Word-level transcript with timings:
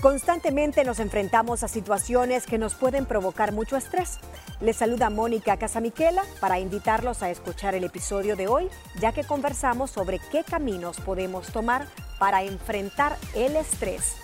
Constantemente 0.00 0.84
nos 0.84 1.00
enfrentamos 1.00 1.62
a 1.62 1.68
situaciones 1.68 2.46
que 2.46 2.58
nos 2.58 2.74
pueden 2.74 3.06
provocar 3.06 3.52
mucho 3.52 3.76
estrés. 3.76 4.18
Les 4.60 4.76
saluda 4.76 5.08
Mónica 5.08 5.56
Casamiquela 5.56 6.22
para 6.38 6.58
invitarlos 6.58 7.22
a 7.22 7.30
escuchar 7.30 7.74
el 7.74 7.84
episodio 7.84 8.36
de 8.36 8.46
hoy, 8.46 8.68
ya 9.00 9.12
que 9.12 9.24
conversamos 9.24 9.90
sobre 9.90 10.18
qué 10.30 10.44
caminos 10.44 11.00
podemos 11.00 11.50
tomar 11.50 11.86
para 12.18 12.42
enfrentar 12.42 13.16
el 13.34 13.56
estrés. 13.56 14.16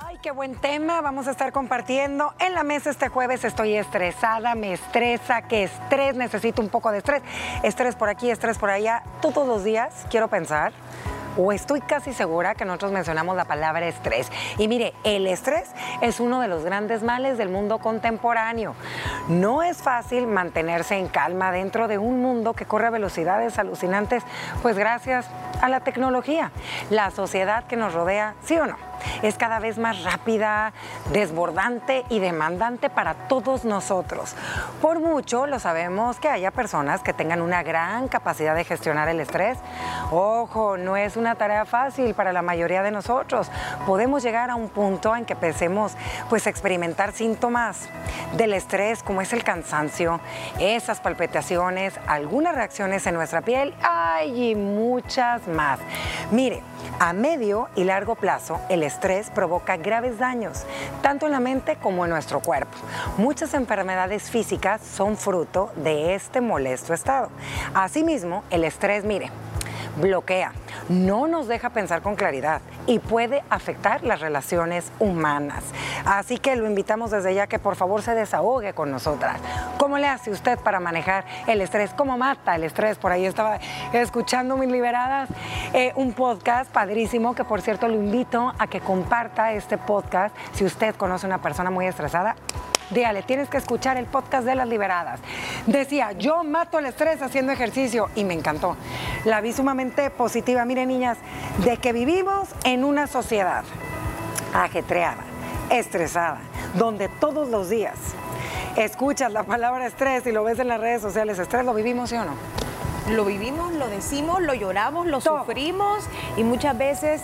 Ay, 0.00 0.16
qué 0.22 0.30
buen 0.30 0.54
tema. 0.54 1.02
Vamos 1.02 1.28
a 1.28 1.32
estar 1.32 1.52
compartiendo 1.52 2.32
en 2.40 2.54
la 2.54 2.62
mesa 2.64 2.88
este 2.88 3.08
jueves. 3.08 3.44
Estoy 3.44 3.74
estresada, 3.74 4.54
me 4.54 4.72
estresa, 4.72 5.42
qué 5.42 5.64
estrés, 5.64 6.16
necesito 6.16 6.62
un 6.62 6.70
poco 6.70 6.90
de 6.90 6.98
estrés. 6.98 7.22
Estrés 7.62 7.94
por 7.94 8.08
aquí, 8.08 8.30
estrés 8.30 8.56
por 8.56 8.70
allá. 8.70 9.02
Todos 9.20 9.46
los 9.46 9.62
días 9.62 10.06
quiero 10.10 10.28
pensar 10.28 10.72
o 11.38 11.52
estoy 11.52 11.80
casi 11.80 12.12
segura 12.12 12.54
que 12.54 12.64
nosotros 12.64 12.92
mencionamos 12.92 13.36
la 13.36 13.44
palabra 13.44 13.86
estrés. 13.86 14.30
Y 14.58 14.68
mire, 14.68 14.92
el 15.04 15.26
estrés 15.26 15.70
es 16.02 16.20
uno 16.20 16.40
de 16.40 16.48
los 16.48 16.64
grandes 16.64 17.02
males 17.02 17.38
del 17.38 17.48
mundo 17.48 17.78
contemporáneo. 17.78 18.74
No 19.28 19.62
es 19.62 19.78
fácil 19.78 20.26
mantenerse 20.26 20.96
en 20.96 21.08
calma 21.08 21.52
dentro 21.52 21.88
de 21.88 21.96
un 21.98 22.20
mundo 22.20 22.54
que 22.54 22.66
corre 22.66 22.88
a 22.88 22.90
velocidades 22.90 23.58
alucinantes, 23.58 24.24
pues 24.62 24.76
gracias 24.76 25.26
a 25.62 25.68
la 25.68 25.80
tecnología. 25.80 26.50
La 26.90 27.10
sociedad 27.10 27.64
que 27.64 27.76
nos 27.76 27.94
rodea, 27.94 28.34
¿sí 28.44 28.56
o 28.56 28.66
no? 28.66 28.87
Es 29.22 29.36
cada 29.36 29.58
vez 29.58 29.78
más 29.78 30.02
rápida, 30.02 30.72
desbordante 31.12 32.04
y 32.08 32.18
demandante 32.18 32.90
para 32.90 33.14
todos 33.14 33.64
nosotros. 33.64 34.34
Por 34.80 35.00
mucho 35.00 35.46
lo 35.46 35.58
sabemos 35.58 36.18
que 36.20 36.28
haya 36.28 36.50
personas 36.50 37.02
que 37.02 37.12
tengan 37.12 37.40
una 37.40 37.62
gran 37.62 38.08
capacidad 38.08 38.54
de 38.54 38.64
gestionar 38.64 39.08
el 39.08 39.20
estrés. 39.20 39.58
Ojo, 40.10 40.76
no 40.76 40.96
es 40.96 41.16
una 41.16 41.34
tarea 41.34 41.64
fácil 41.64 42.14
para 42.14 42.32
la 42.32 42.42
mayoría 42.42 42.82
de 42.82 42.90
nosotros. 42.90 43.50
Podemos 43.86 44.22
llegar 44.22 44.50
a 44.50 44.54
un 44.54 44.68
punto 44.68 45.14
en 45.14 45.24
que 45.24 45.34
empecemos 45.34 45.96
pues 46.28 46.46
experimentar 46.46 47.12
síntomas 47.12 47.88
del 48.36 48.54
estrés 48.54 49.02
como 49.02 49.20
es 49.20 49.32
el 49.32 49.44
cansancio, 49.44 50.20
esas 50.58 51.00
palpitaciones, 51.00 51.94
algunas 52.06 52.54
reacciones 52.54 53.06
en 53.06 53.14
nuestra 53.14 53.42
piel, 53.42 53.74
ay, 53.82 54.50
y 54.50 54.54
muchas 54.54 55.46
más. 55.48 55.78
Mire, 56.30 56.62
a 57.00 57.12
medio 57.12 57.68
y 57.74 57.84
largo 57.84 58.14
plazo, 58.14 58.60
el 58.68 58.82
estrés 58.88 59.30
provoca 59.30 59.76
graves 59.76 60.18
daños, 60.18 60.64
tanto 61.02 61.26
en 61.26 61.32
la 61.32 61.40
mente 61.40 61.76
como 61.76 62.04
en 62.04 62.10
nuestro 62.10 62.40
cuerpo. 62.40 62.76
Muchas 63.16 63.54
enfermedades 63.54 64.30
físicas 64.30 64.80
son 64.82 65.16
fruto 65.16 65.70
de 65.76 66.14
este 66.14 66.40
molesto 66.40 66.92
estado. 66.92 67.30
Asimismo, 67.74 68.42
el 68.50 68.64
estrés, 68.64 69.04
mire, 69.04 69.30
bloquea, 69.96 70.52
no 70.88 71.26
nos 71.26 71.48
deja 71.48 71.70
pensar 71.70 72.02
con 72.02 72.16
claridad 72.16 72.60
y 72.86 72.98
puede 72.98 73.42
afectar 73.50 74.02
las 74.02 74.20
relaciones 74.20 74.90
humanas. 74.98 75.64
Así 76.04 76.38
que 76.38 76.56
lo 76.56 76.66
invitamos 76.66 77.10
desde 77.10 77.34
ya 77.34 77.46
que 77.46 77.58
por 77.58 77.76
favor 77.76 78.02
se 78.02 78.14
desahogue 78.14 78.72
con 78.72 78.90
nosotras. 78.90 79.40
¿Cómo 79.78 79.98
le 79.98 80.08
hace 80.08 80.30
usted 80.30 80.58
para 80.58 80.80
manejar 80.80 81.24
el 81.46 81.60
estrés? 81.60 81.90
¿Cómo 81.94 82.18
mata 82.18 82.56
el 82.56 82.64
estrés? 82.64 82.98
Por 82.98 83.12
ahí 83.12 83.26
estaba 83.26 83.58
escuchando 83.92 84.56
mis 84.56 84.70
liberadas 84.70 85.28
eh, 85.72 85.92
un 85.96 86.12
podcast 86.12 86.70
padrísimo 86.70 87.34
que 87.34 87.44
por 87.44 87.60
cierto 87.60 87.88
lo 87.88 87.94
invito 87.94 88.52
a 88.58 88.66
que 88.66 88.80
comparta 88.80 89.52
este 89.52 89.78
podcast 89.78 90.34
si 90.52 90.64
usted 90.64 90.94
conoce 90.94 91.26
una 91.26 91.38
persona 91.38 91.70
muy 91.70 91.86
estresada 91.86 92.36
dígale, 92.90 93.22
tienes 93.22 93.48
que 93.48 93.56
escuchar 93.56 93.96
el 93.96 94.06
podcast 94.06 94.44
de 94.44 94.54
las 94.54 94.68
liberadas. 94.68 95.20
Decía, 95.66 96.12
yo 96.12 96.44
mato 96.44 96.78
el 96.78 96.86
estrés 96.86 97.22
haciendo 97.22 97.52
ejercicio 97.52 98.08
y 98.14 98.24
me 98.24 98.34
encantó. 98.34 98.76
La 99.24 99.40
vi 99.40 99.52
sumamente 99.52 100.10
positiva. 100.10 100.64
Miren, 100.64 100.88
niñas, 100.88 101.18
de 101.64 101.76
que 101.76 101.92
vivimos 101.92 102.48
en 102.64 102.84
una 102.84 103.06
sociedad 103.06 103.64
ajetreada, 104.54 105.24
estresada, 105.70 106.38
donde 106.74 107.08
todos 107.08 107.48
los 107.48 107.68
días 107.68 107.96
escuchas 108.76 109.32
la 109.32 109.42
palabra 109.42 109.86
estrés 109.86 110.26
y 110.26 110.32
lo 110.32 110.44
ves 110.44 110.58
en 110.58 110.68
las 110.68 110.80
redes 110.80 111.02
sociales, 111.02 111.38
estrés 111.38 111.64
lo 111.64 111.74
vivimos, 111.74 112.10
¿sí 112.10 112.16
o 112.16 112.24
no? 112.24 112.67
Lo 113.10 113.24
vivimos, 113.24 113.72
lo 113.72 113.88
decimos, 113.88 114.40
lo 114.40 114.54
lloramos, 114.54 115.06
lo 115.06 115.20
sufrimos 115.20 116.04
y 116.36 116.44
muchas 116.44 116.76
veces 116.76 117.22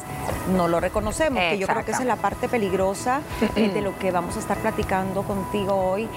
no 0.55 0.69
lo 0.69 0.81
reconocemos, 0.81 1.41
que 1.51 1.59
yo 1.59 1.67
creo 1.67 1.85
que 1.85 1.93
esa 1.93 2.01
es 2.01 2.07
la 2.07 2.17
parte 2.17 2.49
peligrosa 2.49 3.21
eh, 3.57 3.69
de 3.69 3.81
lo 3.81 3.99
que 3.99 4.11
vamos 4.11 4.37
a 4.37 4.41
estar 4.41 4.59
platicando 4.59 5.23
contigo 5.23 5.75
hoy. 5.75 6.09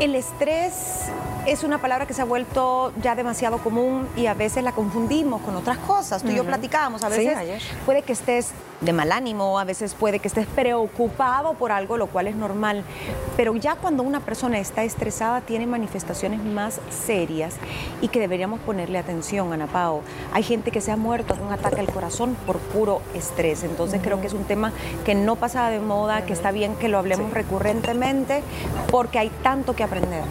El 0.00 0.14
estrés 0.14 1.10
es 1.46 1.62
una 1.62 1.78
palabra 1.78 2.06
que 2.06 2.14
se 2.14 2.22
ha 2.22 2.24
vuelto 2.24 2.92
ya 3.02 3.14
demasiado 3.14 3.58
común 3.58 4.08
y 4.16 4.26
a 4.26 4.34
veces 4.34 4.64
la 4.64 4.72
confundimos 4.72 5.42
con 5.42 5.56
otras 5.56 5.78
cosas. 5.78 6.22
Tú 6.22 6.30
y 6.30 6.36
yo 6.36 6.44
platicábamos, 6.44 7.04
a 7.04 7.08
veces 7.08 7.36
puede 7.84 8.02
que 8.02 8.12
estés 8.12 8.52
de 8.80 8.92
mal 8.92 9.12
ánimo, 9.12 9.58
a 9.58 9.64
veces 9.64 9.94
puede 9.94 10.18
que 10.18 10.28
estés 10.28 10.46
preocupado 10.46 11.54
por 11.54 11.72
algo, 11.72 11.96
lo 11.96 12.06
cual 12.06 12.28
es 12.28 12.36
normal, 12.36 12.82
pero 13.36 13.54
ya 13.56 13.76
cuando 13.76 14.02
una 14.02 14.20
persona 14.20 14.58
está 14.58 14.84
estresada 14.84 15.40
tiene 15.42 15.66
manifestaciones 15.66 16.42
más 16.42 16.80
serias 16.90 17.54
y 18.00 18.08
que 18.08 18.20
deberíamos 18.20 18.60
ponerle 18.60 18.98
atención, 18.98 19.52
Ana 19.52 19.66
Pao. 19.66 20.02
Hay 20.32 20.42
gente 20.42 20.70
que 20.70 20.80
se 20.80 20.92
ha 20.92 20.96
muerto 20.96 21.34
de 21.34 21.42
un 21.42 21.52
ataque 21.52 21.80
al 21.80 21.90
corazón 21.90 22.36
por 22.46 22.58
puro 22.58 23.00
estrés, 23.14 23.64
entonces 23.64 24.00
creo 24.02 24.20
que 24.20 24.26
es 24.26 24.34
un 24.34 24.44
tema 24.44 24.72
que 25.04 25.14
no 25.14 25.36
pasa 25.36 25.68
de 25.68 25.80
moda, 25.80 26.24
que 26.24 26.32
está 26.32 26.50
bien 26.50 26.74
que 26.76 26.88
lo 26.88 26.98
hablemos 26.98 27.32
recurrentemente 27.32 28.42
porque 28.90 29.18
hay 29.18 29.30
tanto 29.42 29.74
que 29.74 29.84
aprender. 29.84 30.24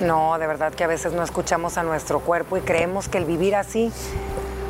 No, 0.00 0.38
de 0.38 0.46
verdad 0.46 0.72
que 0.72 0.84
a 0.84 0.86
veces 0.86 1.12
no 1.12 1.22
escuchamos 1.22 1.78
a 1.78 1.82
nuestro 1.82 2.20
cuerpo 2.20 2.56
y 2.56 2.60
creemos 2.60 3.08
que 3.08 3.18
el 3.18 3.24
vivir 3.24 3.54
así 3.54 3.92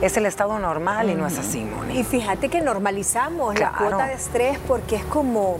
es 0.02 0.16
el 0.16 0.26
estado 0.26 0.58
normal 0.58 1.10
y 1.10 1.14
no 1.14 1.26
es 1.26 1.38
así, 1.38 1.60
Moni. 1.60 1.98
Y 1.98 2.04
fíjate 2.04 2.48
que 2.48 2.60
normalizamos 2.60 3.58
la 3.58 3.72
cuota 3.72 4.06
de 4.06 4.14
estrés 4.14 4.58
porque 4.66 4.96
es 4.96 5.04
como 5.04 5.58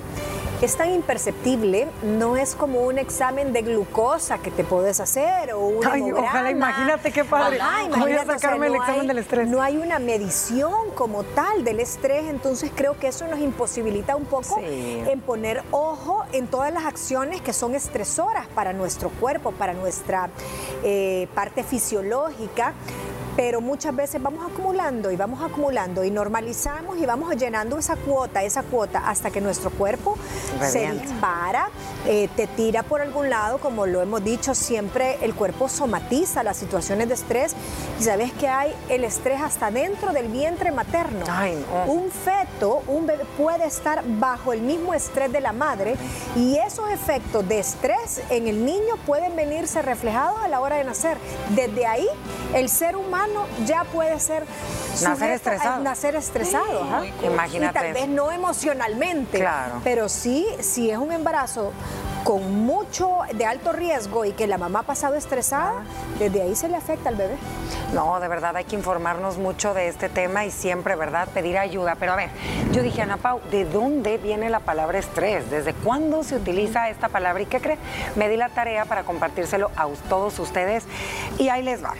es 0.65 0.77
tan 0.77 0.91
imperceptible, 0.91 1.89
no 2.03 2.37
es 2.37 2.55
como 2.55 2.81
un 2.81 2.99
examen 2.99 3.53
de 3.53 3.63
glucosa 3.63 4.39
que 4.39 4.51
te 4.51 4.65
puedes 4.65 4.99
hacer 4.99 5.53
o 5.53 5.61
un 5.61 5.87
Ay, 5.87 6.11
ojalá, 6.11 6.51
imagínate 6.51 7.13
qué 7.13 7.25
padre. 7.25 7.59
Voy 7.99 8.13
a 8.13 8.25
sacarme 8.25 8.69
el 8.69 8.77
examen 8.77 9.07
del 9.07 9.19
estrés. 9.19 9.49
No 9.49 9.63
hay 9.63 9.77
una 9.77 9.99
medición 9.99 10.91
como 10.95 11.23
tal 11.23 11.65
del 11.65 11.81
estrés, 11.81 12.25
entonces 12.29 12.71
creo 12.75 12.99
que 12.99 13.09
eso 13.09 13.27
nos 13.27 13.41
imposibilita 13.41 14.17
un 14.17 14.25
poco 14.25 14.59
en 14.61 15.21
poner 15.21 15.63
ojo 15.71 16.25
en 16.33 16.47
todas 16.47 16.73
las 16.73 16.85
acciones 16.85 17.43
que 17.43 17.53
son 17.53 17.75
estresoras 17.75 18.47
para 18.49 18.73
nuestro 18.73 19.11
cuerpo, 19.11 19.53
para 19.53 19.75
nuestra 19.75 20.31
eh, 20.83 21.29
parte 21.35 21.63
fisiológica 21.63 22.73
pero 23.37 23.61
muchas 23.61 23.95
veces 23.95 24.23
vamos 24.23 24.45
acumulando 24.51 25.11
y 25.11 25.17
vamos 25.17 25.43
acumulando 25.43 26.05
y 26.05 26.11
normalizamos 26.11 26.99
y 26.99 27.07
vamos 27.07 27.35
llenando 27.37 27.79
esa 27.79 27.97
cuota, 27.97 28.43
esa 28.43 28.63
cuota, 28.63 29.09
hasta 29.09 29.31
que 29.31 29.41
nuestro 29.41 29.71
cuerpo 29.71 30.17
se 30.61 30.91
dispara, 30.93 31.69
eh, 32.07 32.29
te 32.37 32.47
tira 32.47 32.83
por 32.83 33.01
algún 33.01 33.31
lado, 33.31 33.59
como 33.59 33.87
lo 33.87 34.03
hemos 34.03 34.23
dicho, 34.23 34.55
siempre 34.55 35.19
el 35.23 35.35
cuerpo 35.35 35.69
somatiza 35.69 36.43
las 36.43 36.57
situaciones 36.57 37.09
de 37.09 37.15
estrés 37.15 37.55
y 37.99 38.05
sabes 38.05 38.33
que 38.33 38.49
hay 38.49 38.75
el 38.89 39.05
estrés 39.05 39.41
hasta 39.41 39.71
dentro 39.71 40.13
del 40.13 40.29
vientre 40.29 40.71
materno. 40.71 41.25
Un 41.87 42.11
feto, 42.11 42.83
un 42.87 43.07
bebé 43.07 43.25
puede 43.37 43.67
estar 43.67 44.03
bajo 44.07 44.53
el 44.53 44.61
mismo 44.61 44.95
estrés 44.95 45.33
de 45.33 45.41
la 45.41 45.53
madre 45.53 45.97
y 46.37 46.57
esos 46.57 46.91
efectos 46.91 47.47
de 47.49 47.59
estrés 47.59 48.23
en 48.31 48.47
el 48.47 48.65
niño 48.65 48.97
pueden 49.07 49.35
venirse 49.35 49.83
reflejados 49.83 50.39
a 50.43 50.49
la 50.49 50.61
hora 50.61 50.77
de 50.77 50.85
nacer. 50.85 51.19
Desde 51.51 51.87
ahí, 51.87 52.07
el 52.55 52.69
ser 52.69 52.97
humano 52.97 53.24
ya 53.67 53.85
puede 53.85 54.19
ser 54.21 54.45
nacer 55.03 55.31
estresado. 55.31 55.83
nacer 55.83 56.17
estresado. 56.17 57.05
Imagínate. 57.23 57.79
Y 57.79 57.83
tal 57.83 57.93
vez 57.93 58.09
no 58.09 58.31
emocionalmente, 58.31 59.39
claro. 59.39 59.81
pero 59.85 60.09
sí, 60.09 60.47
si 60.61 60.91
es 60.91 60.99
un 60.99 61.13
embarazo 61.13 61.73
con 62.25 62.65
mucho 62.65 63.19
de 63.35 63.45
alto 63.45 63.73
riesgo 63.73 64.25
y 64.25 64.33
que 64.33 64.47
la 64.47 64.57
mamá 64.57 64.81
ha 64.81 64.83
pasado 64.85 65.15
estresada, 65.15 65.85
desde 66.19 66.41
ahí 66.41 66.57
se 66.57 66.69
le 66.69 66.77
afecta 66.77 67.11
al 67.11 67.17
bebé. 67.17 67.37
No, 67.93 68.19
de 68.19 68.29
verdad 68.29 68.57
hay 68.57 68.65
que 68.65 68.75
informarnos 68.75 69.37
mucho 69.37 69.75
de 69.75 69.89
este 69.89 70.09
tema 70.09 70.45
y 70.47 70.51
siempre, 70.51 70.97
¿verdad? 70.97 71.29
Pedir 71.29 71.59
ayuda. 71.59 71.97
Pero 72.01 72.13
a 72.13 72.17
ver, 72.17 72.31
yo 72.73 72.83
dije, 72.83 73.03
Ana 73.03 73.19
Pau, 73.19 73.41
¿de 73.51 73.67
dónde 73.67 74.17
viene 74.17 74.49
la 74.49 74.61
palabra 74.61 74.99
estrés? 74.99 75.51
¿Desde 75.51 75.75
cuándo 75.75 76.25
se 76.25 76.37
utiliza 76.37 76.89
esta 76.89 77.09
palabra? 77.09 77.43
¿Y 77.43 77.47
qué 77.47 77.61
cree? 77.61 77.79
Me 78.17 78.29
di 78.29 78.37
la 78.37 78.49
tarea 78.49 78.87
para 78.87 79.05
compartírselo 79.05 79.71
a 79.77 79.87
todos 80.09 80.39
ustedes 80.39 80.85
y 81.39 81.51
ahí 81.51 81.63
les 81.63 81.85
va. 81.85 81.93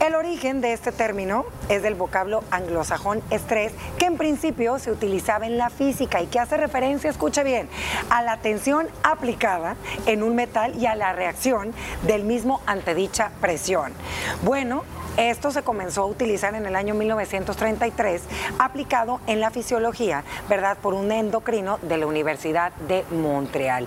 El 0.00 0.14
origen 0.14 0.60
de 0.60 0.74
este 0.74 0.92
término 0.92 1.46
es 1.70 1.82
del 1.82 1.94
vocablo 1.94 2.44
anglosajón 2.50 3.22
estrés, 3.30 3.72
que 3.98 4.04
en 4.04 4.18
principio 4.18 4.78
se 4.78 4.90
utilizaba 4.90 5.46
en 5.46 5.56
la 5.56 5.70
física 5.70 6.20
y 6.20 6.26
que 6.26 6.38
hace 6.38 6.58
referencia, 6.58 7.08
escucha 7.08 7.42
bien, 7.42 7.68
a 8.10 8.22
la 8.22 8.36
tensión 8.36 8.88
aplicada 9.02 9.74
en 10.04 10.22
un 10.22 10.34
metal 10.34 10.74
y 10.76 10.84
a 10.84 10.94
la 10.96 11.14
reacción 11.14 11.72
del 12.06 12.24
mismo 12.24 12.60
ante 12.66 12.94
dicha 12.94 13.30
presión. 13.40 13.94
Bueno, 14.42 14.84
esto 15.16 15.50
se 15.50 15.62
comenzó 15.62 16.02
a 16.02 16.06
utilizar 16.06 16.54
en 16.54 16.66
el 16.66 16.76
año 16.76 16.94
1933, 16.94 18.22
aplicado 18.58 19.20
en 19.26 19.40
la 19.40 19.50
fisiología, 19.50 20.24
¿verdad?, 20.48 20.76
por 20.80 20.94
un 20.94 21.10
endocrino 21.12 21.78
de 21.82 21.96
la 21.96 22.06
Universidad 22.06 22.72
de 22.88 23.04
Montreal. 23.10 23.86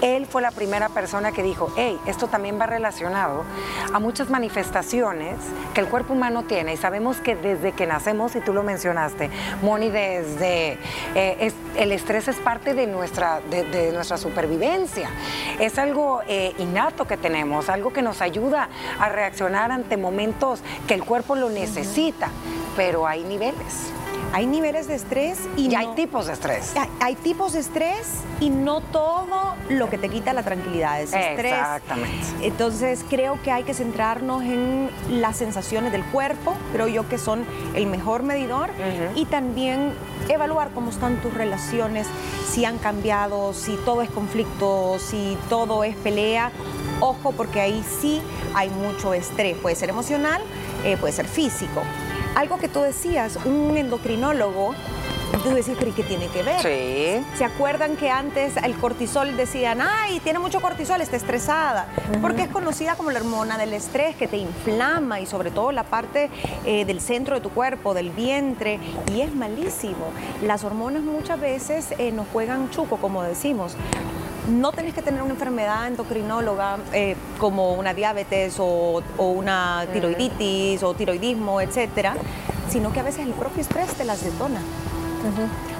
él 0.00 0.26
fue 0.26 0.42
la 0.42 0.50
primera 0.50 0.88
persona 0.88 1.32
que 1.32 1.42
dijo, 1.42 1.72
hey, 1.76 1.98
esto 2.06 2.28
también 2.28 2.58
va 2.60 2.66
relacionado 2.66 3.44
a 3.92 3.98
muchas 3.98 4.30
manifestaciones 4.30 5.36
que 5.74 5.80
el 5.80 5.88
cuerpo 5.88 6.14
humano 6.14 6.44
tiene 6.44 6.74
y 6.74 6.76
sabemos 6.76 7.18
que 7.18 7.36
desde 7.36 7.72
que 7.72 7.86
nacemos, 7.86 8.34
y 8.36 8.40
tú 8.40 8.52
lo 8.52 8.62
mencionaste, 8.62 9.30
Moni, 9.62 9.90
desde 9.90 10.78
eh, 11.14 11.52
el 11.76 11.92
estrés 11.92 12.28
es 12.28 12.36
parte 12.36 12.74
de 12.74 12.86
nuestra, 12.86 13.40
de, 13.50 13.92
nuestra 13.92 14.16
supervivencia, 14.16 15.10
es 15.58 15.78
algo 15.78 16.22
eh, 16.26 16.54
innato 16.58 17.06
que 17.06 17.16
tenemos, 17.16 17.68
algo 17.68 17.92
que 17.92 18.02
nos 18.02 18.20
ayuda 18.20 18.68
a 18.98 19.08
reaccionar 19.08 19.72
ante 19.72 19.96
momentos 19.96 20.62
que 20.86 20.94
el 20.94 21.04
cuerpo 21.04 21.36
lo 21.36 21.50
necesita, 21.50 22.30
pero 22.76 23.06
hay 23.06 23.24
niveles. 23.24 23.92
Hay 24.32 24.46
niveles 24.46 24.86
de 24.86 24.94
estrés 24.94 25.38
y, 25.56 25.74
hay 25.74 25.88
tipos 25.96 26.26
de 26.26 26.34
estrés. 26.34 26.72
Hay, 27.00 27.16
tipos 27.16 27.54
de 27.54 27.60
estrés 27.60 28.20
y 28.38 28.48
no 28.48 28.80
todo 28.80 29.56
lo 29.68 29.90
que 29.90 29.98
te 29.98 30.08
quita 30.08 30.32
la 30.32 30.44
tranquilidad 30.44 31.02
es 31.02 31.12
estrés. 31.12 31.52
Exactamente. 31.52 32.26
Entonces 32.42 33.04
creo 33.10 33.42
que 33.42 33.50
hay 33.50 33.64
que 33.64 33.74
centrarnos 33.74 34.44
en 34.44 34.88
las 35.08 35.36
sensaciones 35.36 35.90
del 35.90 36.04
cuerpo, 36.04 36.54
creo 36.72 36.86
yo 36.86 37.08
que 37.08 37.18
son 37.18 37.44
el 37.74 37.86
mejor 37.86 38.22
medidor 38.22 38.70
y 39.16 39.24
también 39.24 39.92
evaluar 40.28 40.70
cómo 40.70 40.90
están 40.90 41.20
tus 41.20 41.34
relaciones, 41.34 42.06
si 42.48 42.64
han 42.64 42.78
cambiado, 42.78 43.52
si 43.52 43.74
todo 43.84 44.00
es 44.00 44.10
conflicto, 44.10 44.98
si 45.00 45.36
todo 45.48 45.82
es 45.82 45.96
pelea. 45.96 46.52
Ojo 47.00 47.32
porque 47.32 47.60
ahí 47.60 47.82
sí 48.00 48.20
hay 48.54 48.68
mucho 48.68 49.12
estrés, 49.12 49.56
puede 49.56 49.74
ser 49.74 49.88
emocional, 49.88 50.42
eh, 50.84 50.96
puede 50.96 51.12
ser 51.12 51.26
físico 51.26 51.82
algo 52.34 52.58
que 52.58 52.68
tú 52.68 52.80
decías, 52.80 53.38
un 53.44 53.76
endocrinólogo 53.76 54.74
tú 55.42 55.50
decís, 55.50 55.74
pero 55.78 55.90
¿y 55.90 55.94
qué 55.94 56.02
tiene 56.02 56.26
que 56.28 56.42
ver? 56.42 56.60
Sí. 56.60 57.24
¿Se 57.36 57.44
acuerdan 57.44 57.96
que 57.96 58.10
antes 58.10 58.56
el 58.58 58.74
cortisol 58.74 59.36
decían, 59.36 59.80
ay, 59.80 60.20
tiene 60.20 60.38
mucho 60.38 60.60
cortisol, 60.60 61.00
está 61.00 61.16
estresada? 61.16 61.86
Porque 62.20 62.42
es 62.42 62.48
conocida 62.48 62.94
como 62.94 63.10
la 63.10 63.20
hormona 63.20 63.56
del 63.56 63.72
estrés 63.72 64.16
que 64.16 64.28
te 64.28 64.36
inflama 64.36 65.20
y 65.20 65.26
sobre 65.26 65.50
todo 65.50 65.72
la 65.72 65.84
parte 65.84 66.30
eh, 66.66 66.84
del 66.84 67.00
centro 67.00 67.36
de 67.36 67.40
tu 67.40 67.50
cuerpo, 67.50 67.94
del 67.94 68.10
vientre, 68.10 68.80
y 69.14 69.20
es 69.20 69.34
malísimo. 69.34 70.12
Las 70.42 70.64
hormonas 70.64 71.02
muchas 71.02 71.40
veces 71.40 71.94
eh, 71.98 72.12
nos 72.12 72.26
juegan 72.28 72.70
chuco, 72.70 72.96
como 72.96 73.22
decimos 73.22 73.76
no 74.48 74.72
tenés 74.72 74.94
que 74.94 75.02
tener 75.02 75.22
una 75.22 75.32
enfermedad 75.32 75.86
endocrinóloga 75.86 76.78
eh, 76.92 77.16
como 77.38 77.74
una 77.74 77.94
diabetes 77.94 78.56
o, 78.58 79.02
una 79.18 79.86
tiroiditis 79.92 80.82
o 80.82 80.94
tiroidismo, 80.94 81.60
etcétera, 81.60 82.14
sino 82.68 82.92
que 82.92 83.00
a 83.00 83.02
veces 83.02 83.26
el 83.26 83.32
propio 83.32 83.62
estrés 83.62 83.92
te 83.94 84.04
las 84.04 84.24
detona. 84.24 84.60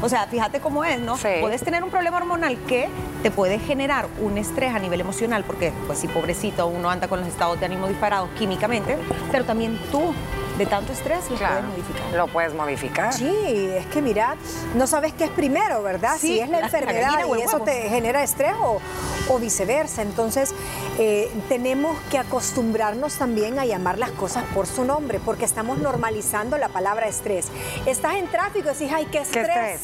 O 0.02 0.08
sea, 0.08 0.26
fíjate 0.26 0.60
cómo 0.60 0.84
es, 0.84 1.00
¿no? 1.00 1.16
Puedes 1.40 1.62
tener 1.62 1.82
un 1.82 1.90
problema 1.90 2.18
hormonal 2.18 2.58
que 2.64 2.88
te 3.22 3.30
puede 3.30 3.58
generar 3.58 4.06
un 4.20 4.36
estrés 4.36 4.74
a 4.74 4.78
nivel 4.78 5.00
emocional, 5.00 5.44
porque, 5.44 5.72
pues, 5.86 5.98
si 5.98 6.08
pobrecito, 6.08 6.66
uno 6.66 6.90
anda 6.90 7.08
con 7.08 7.20
los 7.20 7.28
estados 7.28 7.58
de 7.58 7.66
ánimo 7.66 7.88
disparados 7.88 8.28
químicamente, 8.38 8.98
pero 9.32 9.44
también 9.44 9.78
tú 9.90 10.12
de 10.60 10.66
tanto 10.66 10.92
estrés 10.92 11.30
lo 11.30 11.38
puedes 11.38 11.64
modificar. 11.64 12.12
Lo 12.12 12.26
puedes 12.26 12.54
modificar. 12.54 13.12
Sí, 13.14 13.70
es 13.78 13.86
que 13.86 14.02
mira, 14.02 14.36
no 14.74 14.86
sabes 14.86 15.14
qué 15.14 15.24
es 15.24 15.30
primero, 15.30 15.82
¿verdad? 15.82 16.18
si 16.18 16.38
es 16.38 16.50
la 16.50 16.60
enfermedad 16.60 17.20
y 17.34 17.40
eso 17.40 17.60
te 17.60 17.88
genera 17.88 18.22
estrés 18.22 18.52
o, 18.60 19.38
viceversa. 19.38 20.02
Entonces, 20.02 20.52
eh, 20.98 21.30
tenemos 21.48 21.98
que 22.10 22.18
acostumbrarnos 22.18 23.14
también 23.14 23.58
a 23.58 23.64
llamar 23.64 23.96
las 23.96 24.10
cosas 24.10 24.44
por 24.52 24.66
su 24.66 24.84
nombre, 24.84 25.18
porque 25.18 25.46
estamos 25.46 25.78
normalizando 25.78 26.58
la 26.58 26.68
palabra 26.68 27.06
estrés. 27.06 27.46
Estás 27.86 28.16
en 28.16 28.26
tráfico 28.26 28.68
y 28.68 28.72
decís, 28.72 28.90
ay, 28.94 29.06
qué 29.10 29.18
estrés. 29.18 29.46
¿Qué 29.46 29.72
estrés? 29.72 29.80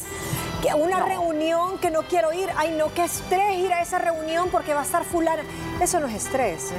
Una 0.75 1.05
reunión 1.05 1.77
que 1.77 1.91
no 1.91 2.03
quiero 2.03 2.33
ir, 2.33 2.49
ay 2.57 2.75
no, 2.77 2.93
qué 2.93 3.03
estrés 3.03 3.57
ir 3.57 3.71
a 3.73 3.81
esa 3.81 3.97
reunión 3.97 4.49
porque 4.51 4.73
va 4.73 4.81
a 4.81 4.83
estar 4.83 5.03
fulana. 5.03 5.43
Eso 5.81 5.99
no 5.99 6.07
es 6.07 6.15
estrés, 6.15 6.71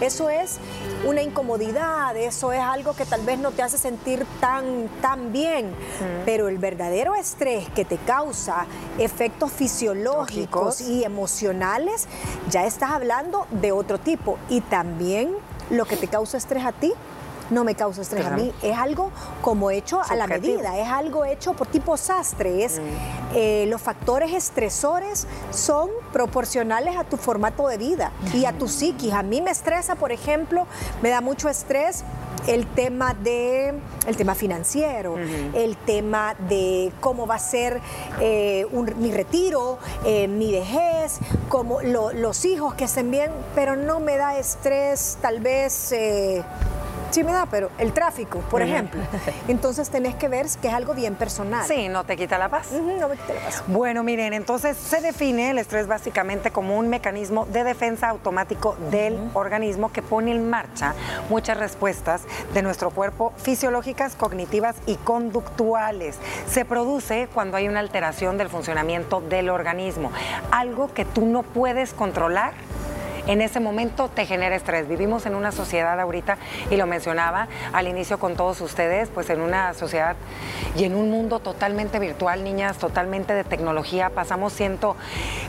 eso 0.00 0.30
es 0.30 0.58
una 1.06 1.22
incomodidad, 1.22 2.16
eso 2.16 2.52
es 2.52 2.60
algo 2.60 2.94
que 2.94 3.04
tal 3.04 3.22
vez 3.22 3.38
no 3.38 3.50
te 3.50 3.62
hace 3.62 3.78
sentir 3.78 4.26
tan, 4.40 4.88
tan 5.00 5.32
bien, 5.32 5.74
pero 6.24 6.48
el 6.48 6.58
verdadero 6.58 7.14
estrés 7.14 7.68
que 7.70 7.84
te 7.84 7.98
causa 7.98 8.66
efectos 8.98 9.52
fisiológicos 9.52 10.80
y 10.80 11.04
emocionales, 11.04 12.08
ya 12.50 12.64
estás 12.64 12.90
hablando 12.90 13.46
de 13.50 13.72
otro 13.72 13.98
tipo. 13.98 14.38
Y 14.48 14.60
también 14.62 15.34
lo 15.70 15.84
que 15.84 15.96
te 15.96 16.08
causa 16.08 16.38
estrés 16.38 16.64
a 16.64 16.72
ti 16.72 16.92
no 17.50 17.64
me 17.64 17.74
causa 17.74 18.02
estrés 18.02 18.26
a 18.26 18.30
mí. 18.30 18.52
Es 18.62 18.76
algo 18.76 19.10
como 19.42 19.70
hecho 19.70 20.00
a 20.02 20.14
la 20.14 20.26
medida, 20.26 20.78
es 20.78 20.88
algo 20.88 21.24
hecho 21.24 21.54
por 21.54 21.66
tipo 21.66 21.96
sastre. 21.96 22.46
Mm. 22.46 23.34
Eh, 23.34 23.66
los 23.68 23.82
factores 23.82 24.32
estresores 24.32 25.26
son 25.50 25.90
proporcionales 26.12 26.96
a 26.96 27.04
tu 27.04 27.16
formato 27.16 27.68
de 27.68 27.78
vida 27.78 28.12
y 28.32 28.44
a 28.44 28.52
tu 28.52 28.68
psiquis. 28.68 29.12
A 29.12 29.22
mí 29.22 29.40
me 29.40 29.50
estresa, 29.50 29.96
por 29.96 30.12
ejemplo, 30.12 30.66
me 31.02 31.10
da 31.10 31.20
mucho 31.20 31.48
estrés 31.48 32.04
el 32.46 32.66
tema 32.66 33.14
de 33.14 33.74
el 34.06 34.16
tema 34.16 34.34
financiero, 34.34 35.16
el 35.54 35.76
tema 35.76 36.34
de 36.48 36.92
cómo 37.00 37.26
va 37.26 37.36
a 37.36 37.40
ser 37.40 37.80
eh, 38.20 38.66
mi 38.96 39.10
retiro, 39.10 39.78
eh, 40.04 40.28
mi 40.28 40.52
vejez, 40.52 41.18
como 41.48 41.82
los 41.82 42.44
hijos 42.44 42.74
que 42.74 42.84
estén 42.84 43.10
bien, 43.10 43.30
pero 43.54 43.74
no 43.74 44.00
me 44.00 44.16
da 44.16 44.38
estrés 44.38 45.18
tal 45.20 45.40
vez 45.40 45.92
Sí 47.10 47.24
me 47.24 47.32
da, 47.32 47.46
pero 47.46 47.70
el 47.78 47.92
tráfico, 47.92 48.40
por 48.50 48.62
ejemplo. 48.62 49.00
Entonces 49.48 49.90
tenés 49.90 50.14
que 50.14 50.28
ver 50.28 50.46
que 50.60 50.68
es 50.68 50.74
algo 50.74 50.94
bien 50.94 51.14
personal. 51.14 51.66
Sí, 51.66 51.88
no 51.88 52.04
te 52.04 52.16
quita 52.16 52.38
la 52.38 52.48
paz. 52.48 52.70
no 52.72 53.08
me 53.08 53.16
quita 53.16 53.34
la 53.34 53.40
paz. 53.40 53.64
Bueno, 53.66 54.02
miren, 54.02 54.32
entonces 54.32 54.76
se 54.76 55.00
define 55.00 55.50
el 55.50 55.58
estrés 55.58 55.86
básicamente 55.86 56.50
como 56.50 56.76
un 56.76 56.88
mecanismo 56.88 57.46
de 57.46 57.64
defensa 57.64 58.08
automático 58.08 58.76
del 58.90 59.18
organismo 59.34 59.90
que 59.92 60.02
pone 60.02 60.30
en 60.30 60.48
marcha 60.48 60.94
muchas 61.28 61.56
respuestas 61.56 62.22
de 62.54 62.62
nuestro 62.62 62.90
cuerpo 62.90 63.32
fisiológicas, 63.36 64.14
cognitivas 64.14 64.76
y 64.86 64.96
conductuales. 64.96 66.18
Se 66.48 66.64
produce 66.64 67.28
cuando 67.32 67.56
hay 67.56 67.68
una 67.68 67.80
alteración 67.80 68.38
del 68.38 68.48
funcionamiento 68.48 69.20
del 69.20 69.48
organismo, 69.48 70.12
algo 70.50 70.92
que 70.92 71.04
tú 71.04 71.26
no 71.26 71.42
puedes 71.42 71.92
controlar 71.92 72.52
en 73.26 73.40
ese 73.40 73.60
momento 73.60 74.08
te 74.08 74.26
genera 74.26 74.56
estrés. 74.56 74.88
Vivimos 74.88 75.26
en 75.26 75.34
una 75.34 75.52
sociedad 75.52 75.98
ahorita, 76.00 76.38
y 76.70 76.76
lo 76.76 76.86
mencionaba 76.86 77.48
al 77.72 77.88
inicio 77.88 78.18
con 78.18 78.36
todos 78.36 78.60
ustedes, 78.60 79.08
pues 79.08 79.30
en 79.30 79.40
una 79.40 79.74
sociedad 79.74 80.16
y 80.76 80.84
en 80.84 80.94
un 80.94 81.10
mundo 81.10 81.40
totalmente 81.40 81.98
virtual, 81.98 82.44
niñas, 82.44 82.78
totalmente 82.78 83.34
de 83.34 83.44
tecnología. 83.44 84.10
Pasamos 84.10 84.52
siento 84.52 84.96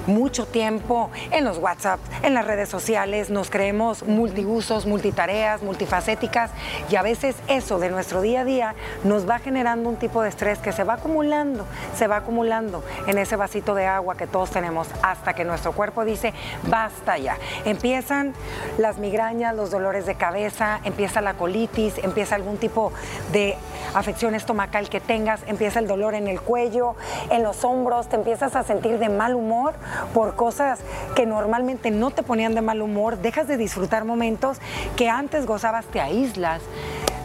mucho 0.06 0.45
tiempo 0.45 1.09
en 1.31 1.44
los 1.44 1.57
WhatsApp, 1.57 2.00
en 2.24 2.33
las 2.33 2.45
redes 2.45 2.69
sociales, 2.69 3.29
nos 3.29 3.50
creemos 3.50 4.03
multiusos, 4.03 4.85
multitareas, 4.85 5.62
multifacéticas 5.62 6.51
y 6.89 6.95
a 6.95 7.01
veces 7.01 7.35
eso 7.47 7.79
de 7.79 7.89
nuestro 7.89 8.21
día 8.21 8.41
a 8.41 8.45
día 8.45 8.75
nos 9.03 9.29
va 9.29 9.39
generando 9.39 9.89
un 9.89 9.97
tipo 9.97 10.21
de 10.21 10.29
estrés 10.29 10.59
que 10.59 10.71
se 10.71 10.83
va 10.83 10.94
acumulando, 10.95 11.65
se 11.95 12.07
va 12.07 12.18
acumulando 12.18 12.83
en 13.06 13.18
ese 13.18 13.35
vasito 13.35 13.75
de 13.75 13.85
agua 13.85 14.15
que 14.15 14.27
todos 14.27 14.51
tenemos 14.51 14.88
hasta 15.01 15.34
que 15.34 15.43
nuestro 15.43 15.72
cuerpo 15.74 16.05
dice, 16.05 16.34
basta 16.63 17.17
ya. 17.17 17.38
Empiezan 17.67 18.33
las 18.77 18.97
migrañas, 18.97 19.53
los 19.53 19.71
dolores 19.71 20.05
de 20.05 20.15
cabeza, 20.15 20.79
empieza 20.86 21.19
la 21.19 21.33
colitis, 21.33 21.97
empieza 21.97 22.36
algún 22.36 22.55
tipo 22.55 22.93
de 23.33 23.57
afección 23.93 24.36
estomacal 24.36 24.88
que 24.89 25.01
tengas, 25.01 25.41
empieza 25.47 25.79
el 25.79 25.88
dolor 25.88 26.15
en 26.15 26.29
el 26.29 26.39
cuello, 26.39 26.95
en 27.29 27.43
los 27.43 27.65
hombros, 27.65 28.07
te 28.07 28.15
empiezas 28.15 28.55
a 28.55 28.63
sentir 28.63 29.00
de 29.00 29.09
mal 29.09 29.36
humor 29.36 29.74
por 30.13 30.38
cosas 30.38 30.79
que 31.13 31.25
normalmente 31.25 31.91
no 31.91 32.12
te 32.12 32.24
ponían 32.24 32.55
de 32.55 32.62
mal 32.62 32.81
humor, 32.81 33.17
dejas 33.17 33.50
de 33.50 33.57
disfrutar 33.57 34.05
momentos 34.05 34.59
que 34.95 35.09
antes 35.09 35.45
gozabas, 35.45 35.86
te 35.88 36.00
aíslas 36.00 36.62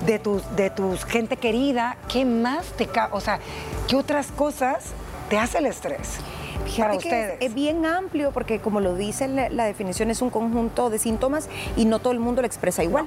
de 0.05 0.19
tus, 0.19 0.57
de 0.57 0.71
tus 0.71 1.05
gente 1.05 1.37
querida, 1.37 1.99
¿qué 2.09 2.25
más 2.25 2.67
te, 2.73 2.89
o 3.13 3.21
sea, 3.21 3.39
qué 3.87 3.95
otras 3.95 4.33
cosas 4.33 4.87
te 5.29 5.39
hace 5.39 5.59
el 5.59 5.67
estrés? 5.67 6.19
Fíjate 6.65 6.99
que 6.99 7.37
Es, 7.41 7.55
bien 7.55 7.85
amplio 7.87 8.33
porque 8.33 8.61
como 8.61 8.81
lo 8.81 8.95
dice 8.95 9.29
la, 9.29 9.65
definición 9.65 10.11
es 10.11 10.23
un 10.23 10.31
conjunto 10.31 10.91
de 10.91 10.99
síntomas 10.99 11.49
y 11.77 11.85
no 11.85 11.99
todo 11.99 12.13
el 12.13 12.19
mundo 12.19 12.43
lo 12.43 12.47
expresa 12.47 12.83
igual. 12.83 13.07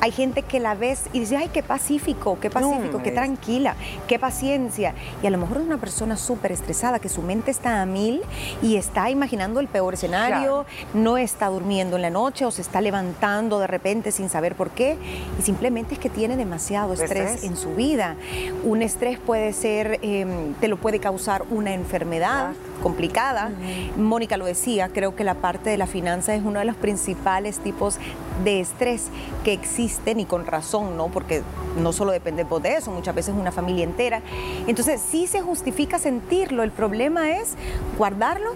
Hay 0.00 0.12
gente 0.12 0.42
que 0.42 0.60
la 0.60 0.74
ves 0.74 1.04
y 1.12 1.20
dice, 1.20 1.36
ay, 1.36 1.50
qué 1.52 1.62
pacífico, 1.62 2.38
qué 2.40 2.50
pacífico, 2.50 3.02
qué 3.02 3.10
tranquila, 3.10 3.76
qué 4.08 4.18
paciencia. 4.18 4.94
Y 5.22 5.26
a 5.26 5.30
lo 5.30 5.38
mejor 5.38 5.58
es 5.58 5.64
una 5.64 5.78
persona 5.78 6.16
súper 6.16 6.52
estresada 6.52 6.98
que 6.98 7.08
su 7.08 7.22
mente 7.22 7.50
está 7.50 7.82
a 7.82 7.86
mil 7.86 8.22
y 8.62 8.76
está 8.76 9.10
imaginando 9.10 9.60
el 9.60 9.68
peor 9.68 9.94
escenario, 9.94 10.64
no 10.94 11.18
está 11.18 11.48
durmiendo 11.48 11.96
en 11.96 12.02
la 12.02 12.10
noche 12.10 12.44
o 12.44 12.50
se 12.50 12.62
está 12.62 12.80
levantando 12.80 13.58
de 13.58 13.66
repente 13.66 14.10
sin 14.10 14.28
saber 14.28 14.54
por 14.54 14.70
qué 14.70 14.96
y 15.38 15.42
simplemente 15.42 15.94
es 15.94 16.00
que 16.00 16.10
tiene 16.10 16.36
demasiado 16.36 16.92
estrés, 16.94 17.44
en 17.44 17.56
su 17.56 17.74
vida. 17.74 18.16
Un 18.64 18.82
estrés 18.82 19.18
puede 19.18 19.52
ser, 19.52 19.98
em, 20.02 20.54
te 20.54 20.68
lo 20.68 20.76
puede 20.76 20.98
causar 20.98 21.44
una 21.50 21.72
enfermedad 21.74 22.52
complicada. 22.92 23.50
Mónica 23.96 24.36
lo 24.36 24.44
decía, 24.44 24.90
creo 24.90 25.16
que 25.16 25.24
la 25.24 25.34
parte 25.34 25.70
de 25.70 25.78
la 25.78 25.86
finanza 25.86 26.34
es 26.34 26.42
uno 26.44 26.58
de 26.58 26.66
los 26.66 26.76
principales 26.76 27.58
tipos 27.58 27.98
de 28.44 28.60
estrés 28.60 29.08
que 29.44 29.54
existen 29.54 30.20
y 30.20 30.26
con 30.26 30.46
razón, 30.46 30.98
¿no? 30.98 31.08
Porque 31.08 31.42
no 31.80 31.94
solo 31.94 32.12
depende 32.12 32.44
de 32.44 32.74
eso, 32.74 32.90
muchas 32.90 33.14
veces 33.14 33.34
una 33.34 33.50
familia 33.50 33.84
entera. 33.84 34.20
Entonces, 34.66 35.00
sí 35.00 35.26
se 35.26 35.40
justifica 35.40 35.98
sentirlo, 35.98 36.62
el 36.62 36.70
problema 36.70 37.32
es 37.32 37.54
guardarlo 37.96 38.52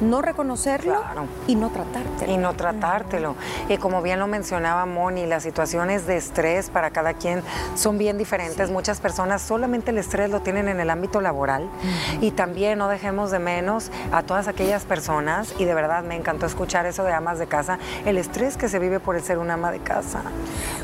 no 0.00 0.22
reconocerlo 0.22 1.02
y 1.46 1.54
no 1.54 1.70
tratártelo. 1.70 2.32
Y 2.32 2.36
no 2.36 2.54
tratártelo. 2.54 3.34
Y 3.68 3.78
como 3.78 4.02
bien 4.02 4.18
lo 4.18 4.26
mencionaba 4.26 4.86
Moni, 4.86 5.26
las 5.26 5.42
situaciones 5.42 6.06
de 6.06 6.16
estrés 6.16 6.70
para 6.70 6.90
cada 6.90 7.14
quien 7.14 7.42
son 7.74 7.98
bien 7.98 8.18
diferentes. 8.18 8.70
Muchas 8.70 9.00
personas 9.00 9.42
solamente 9.42 9.90
el 9.90 9.98
estrés 9.98 10.30
lo 10.30 10.40
tienen 10.40 10.68
en 10.68 10.80
el 10.80 10.90
ámbito 10.90 11.20
laboral 11.20 11.68
y 12.20 12.30
también 12.30 12.78
no 12.78 12.88
dejemos 12.88 13.30
de 13.30 13.38
menos 13.38 13.90
a 14.12 14.22
todas 14.22 14.48
aquellas 14.48 14.84
personas 14.84 15.54
y 15.58 15.64
de 15.64 15.74
verdad 15.74 16.02
me 16.04 16.16
encantó 16.16 16.46
escuchar 16.46 16.86
eso 16.86 17.04
de 17.04 17.12
amas 17.12 17.38
de 17.38 17.46
casa, 17.46 17.78
el 18.04 18.18
estrés 18.18 18.56
que 18.56 18.68
se 18.68 18.78
vive 18.78 19.00
por 19.00 19.16
el 19.16 19.22
ser 19.22 19.38
una 19.38 19.54
ama 19.54 19.70
de 19.70 19.80
casa, 19.80 20.22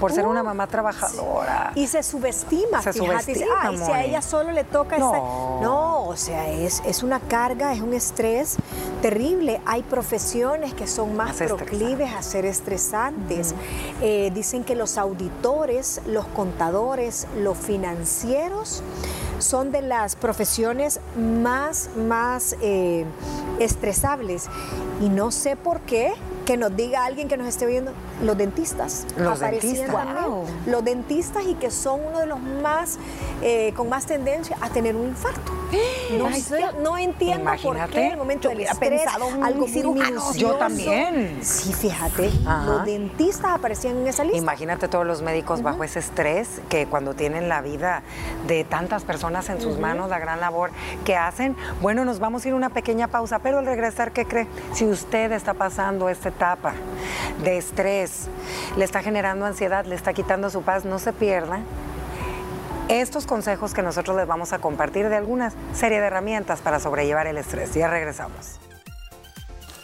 por 0.00 0.12
ser 0.12 0.26
una 0.26 0.42
mamá 0.42 0.66
trabajadora. 0.66 1.72
Y 1.74 1.86
se 1.86 2.02
subestima, 2.02 2.82
se 2.82 2.92
subestima, 2.92 3.76
si 3.76 3.92
a 3.92 4.04
ella 4.04 4.22
solo 4.22 4.52
le 4.52 4.64
toca 4.64 4.98
no. 4.98 5.60
no, 5.60 6.04
o 6.04 6.16
sea, 6.16 6.48
es, 6.50 6.82
es 6.86 7.02
una 7.02 7.20
carga, 7.20 7.72
es 7.72 7.80
un 7.80 7.94
estrés 7.94 8.56
terrible. 9.02 9.60
Hay 9.66 9.82
profesiones 9.82 10.72
que 10.72 10.86
son 10.86 11.14
más, 11.16 11.36
proclives 11.36 12.14
a 12.14 12.22
ser 12.22 12.46
estresantes. 12.46 13.54
Eh, 14.00 14.30
dicen 14.32 14.64
que 14.64 14.74
los 14.74 14.96
auditores, 14.96 16.00
los 16.06 16.24
contadores, 16.28 17.26
los 17.36 17.58
financieros 17.58 18.82
son 19.40 19.72
de 19.72 19.82
las 19.82 20.14
profesiones 20.16 21.00
más, 21.16 21.90
más 21.96 22.56
eh, 22.62 23.04
estresables. 23.58 24.46
Y 25.02 25.08
no 25.08 25.32
sé 25.32 25.56
por 25.56 25.80
qué, 25.80 26.14
que 26.46 26.56
nos 26.56 26.74
diga 26.74 27.04
alguien 27.04 27.28
que 27.28 27.36
nos 27.36 27.48
esté 27.48 27.66
viendo, 27.66 27.92
los 28.22 28.38
dentistas. 28.38 29.06
Los 29.16 29.40
dentistas. 29.40 30.06
Los 30.66 30.84
dentistas 30.84 31.44
y 31.44 31.54
que 31.54 31.70
son 31.70 32.00
uno 32.06 32.20
de 32.20 32.26
los 32.26 32.40
más, 32.40 32.98
eh, 33.42 33.72
con 33.76 33.88
más 33.88 34.06
tendencia 34.06 34.56
a 34.60 34.70
tener 34.70 34.94
un 34.94 35.08
infarto. 35.08 35.52
No, 36.12 36.28
no 36.82 36.98
entiendo 36.98 37.50
por 37.62 37.88
qué 37.88 38.06
en 38.06 38.12
el 38.12 38.18
momento 38.18 38.48
del 38.48 38.60
estrés, 38.60 39.02
algo 39.06 39.66
muy 39.66 40.02
Yo 40.36 40.54
también. 40.54 41.38
Sí, 41.42 41.72
fíjate, 41.72 42.30
los 42.66 42.84
dentistas 42.84 43.52
aparecían 43.52 43.96
en 43.98 44.08
esa 44.08 44.24
lista. 44.24 44.38
Imagínate 44.38 44.88
todos 44.88 45.06
los 45.06 45.22
médicos 45.22 45.62
bajo 45.62 45.84
ese 45.84 46.00
estrés 46.00 46.60
que 46.68 46.86
cuando 46.86 47.14
tienen 47.14 47.48
la 47.48 47.62
vida 47.62 48.02
de 48.46 48.64
tantas 48.64 49.04
personas 49.04 49.48
en 49.48 49.60
sus 49.60 49.78
manos, 49.78 50.10
la 50.10 50.18
gran 50.18 50.40
labor 50.40 50.70
que 51.04 51.16
hacen. 51.16 51.56
Bueno, 51.80 52.04
nos 52.04 52.18
vamos 52.18 52.44
a 52.44 52.48
ir 52.48 52.54
a 52.54 52.56
una 52.56 52.70
pequeña 52.70 53.08
pausa, 53.08 53.38
pero 53.38 53.58
al 53.58 53.66
regresar, 53.66 54.12
¿qué 54.12 54.26
cree? 54.26 54.46
Si 54.74 54.84
usted 54.84 55.32
está 55.32 55.54
pasando 55.54 56.08
esta 56.08 56.28
etapa 56.28 56.74
de 57.42 57.56
estrés, 57.56 58.28
le 58.76 58.84
está 58.84 59.02
generando 59.02 59.46
ansiedad, 59.46 59.84
le 59.86 59.94
está 59.94 60.12
quitando 60.12 60.50
su 60.50 60.62
paz, 60.62 60.84
no 60.84 60.98
se 60.98 61.12
pierda 61.12 61.60
estos 62.88 63.26
consejos 63.26 63.74
que 63.74 63.82
nosotros 63.82 64.16
les 64.16 64.26
vamos 64.26 64.52
a 64.52 64.58
compartir 64.58 65.08
de 65.08 65.16
algunas 65.16 65.54
serie 65.72 66.00
de 66.00 66.06
herramientas 66.06 66.60
para 66.60 66.80
sobrellevar 66.80 67.26
el 67.26 67.38
estrés. 67.38 67.74
Ya 67.74 67.88
regresamos. 67.88 68.58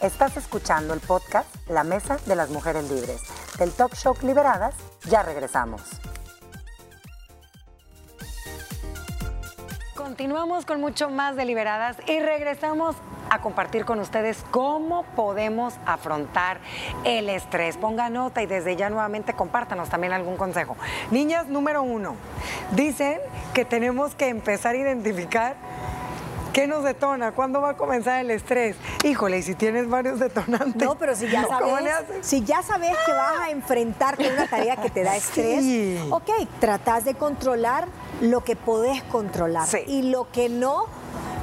Estás 0.00 0.36
escuchando 0.36 0.94
el 0.94 1.00
podcast 1.00 1.48
La 1.68 1.82
Mesa 1.82 2.18
de 2.26 2.36
las 2.36 2.50
Mujeres 2.50 2.88
Libres, 2.90 3.20
del 3.58 3.72
Talk 3.72 3.94
Show 3.94 4.16
Liberadas. 4.22 4.74
Ya 5.08 5.22
regresamos. 5.22 5.82
Continuamos 10.08 10.64
con 10.64 10.80
mucho 10.80 11.10
más 11.10 11.36
de 11.36 11.44
Liberadas 11.44 11.98
y 12.06 12.18
regresamos 12.18 12.96
a 13.28 13.42
compartir 13.42 13.84
con 13.84 14.00
ustedes 14.00 14.42
cómo 14.50 15.02
podemos 15.14 15.74
afrontar 15.84 16.60
el 17.04 17.28
estrés. 17.28 17.76
Ponga 17.76 18.08
nota 18.08 18.40
y 18.40 18.46
desde 18.46 18.74
ya 18.74 18.88
nuevamente 18.88 19.34
compártanos 19.34 19.90
también 19.90 20.14
algún 20.14 20.38
consejo. 20.38 20.78
Niñas, 21.10 21.48
número 21.48 21.82
uno, 21.82 22.16
dicen 22.72 23.20
que 23.52 23.66
tenemos 23.66 24.14
que 24.14 24.28
empezar 24.28 24.76
a 24.76 24.78
identificar 24.78 25.56
¿Qué 26.52 26.66
nos 26.66 26.84
detona? 26.84 27.32
¿Cuándo 27.32 27.60
va 27.60 27.70
a 27.70 27.76
comenzar 27.76 28.20
el 28.20 28.30
estrés? 28.30 28.76
Híjole, 29.04 29.38
y 29.38 29.42
si 29.42 29.54
tienes 29.54 29.88
varios 29.88 30.18
detonantes. 30.18 30.82
No, 30.82 30.96
pero 30.96 31.14
si 31.14 31.28
ya 31.28 31.46
sabes, 31.48 31.74
si 32.22 32.42
ya 32.44 32.62
sabes 32.62 32.96
que 33.06 33.12
vas 33.12 33.40
a 33.42 33.50
enfrentarte 33.50 34.28
a 34.28 34.32
una 34.32 34.48
tarea 34.48 34.76
que 34.76 34.90
te 34.90 35.02
da 35.02 35.16
estrés, 35.16 36.00
ok, 36.10 36.30
tratas 36.60 37.04
de 37.04 37.14
controlar 37.14 37.86
lo 38.20 38.42
que 38.42 38.56
podés 38.56 39.02
controlar. 39.04 39.68
Y 39.86 40.02
lo 40.02 40.30
que 40.30 40.48
no, 40.48 40.86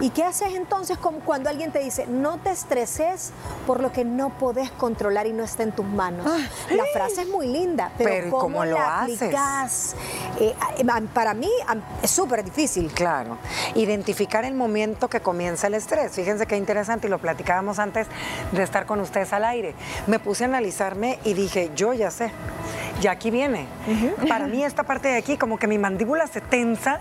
¿Y 0.02 0.10
qué 0.10 0.24
haces 0.24 0.54
entonces 0.54 0.98
cuando 0.98 1.50
alguien 1.50 1.72
te 1.72 1.80
dice, 1.80 2.06
no 2.08 2.38
te 2.38 2.52
estreses 2.52 3.32
por 3.66 3.80
lo 3.80 3.92
que 3.92 4.04
no 4.04 4.30
podés 4.38 4.70
controlar 4.72 5.26
y 5.26 5.34
no 5.34 5.44
está 5.44 5.64
en 5.64 5.72
tus 5.72 5.86
manos? 5.86 6.26
Ah, 6.28 6.40
la 6.72 6.84
frase 6.92 7.22
es 7.22 7.30
muy 7.30 7.48
linda, 7.48 7.92
pero, 7.98 8.30
¿cómo, 8.30 8.66
lo 8.66 8.78
haces? 8.80 9.96
Eh, 10.40 10.54
para 11.14 11.34
mí 11.34 11.50
es 12.04 12.12
súper 12.12 12.44
difícil. 12.44 12.92
Claro. 12.92 13.38
Identificar 13.76 14.44
el 14.44 14.54
momento 14.54 15.08
que 15.08 15.22
comienza 15.22 15.68
el 15.68 15.76
estrés. 15.76 16.12
Fíjense 16.12 16.46
qué 16.46 16.58
interesante 16.58 17.08
y 17.08 17.10
lo 17.10 17.20
platicábamos 17.20 17.80
antes 17.80 18.08
de 18.52 18.64
estar 18.64 18.86
con 18.86 19.00
ustedes 19.00 19.32
al 19.32 19.46
aire. 19.46 19.76
Me 20.08 20.20
puse 20.20 20.44
a 20.44 20.48
analizarme 20.48 21.20
y 21.24 21.34
dije, 21.34 21.72
yo 21.76 21.94
ya 21.94 22.12
sé. 22.12 22.32
Y 23.02 23.08
aquí 23.08 23.30
viene. 23.30 23.68
Para 24.28 24.48
mí 24.48 24.64
esta 24.64 24.84
parte 24.84 25.10
de 25.10 25.18
aquí, 25.18 25.38
como 25.38 25.58
que 25.58 25.68
mi 25.68 25.78
mandíbula 25.78 26.28
se 26.28 26.42
tensa 26.42 27.00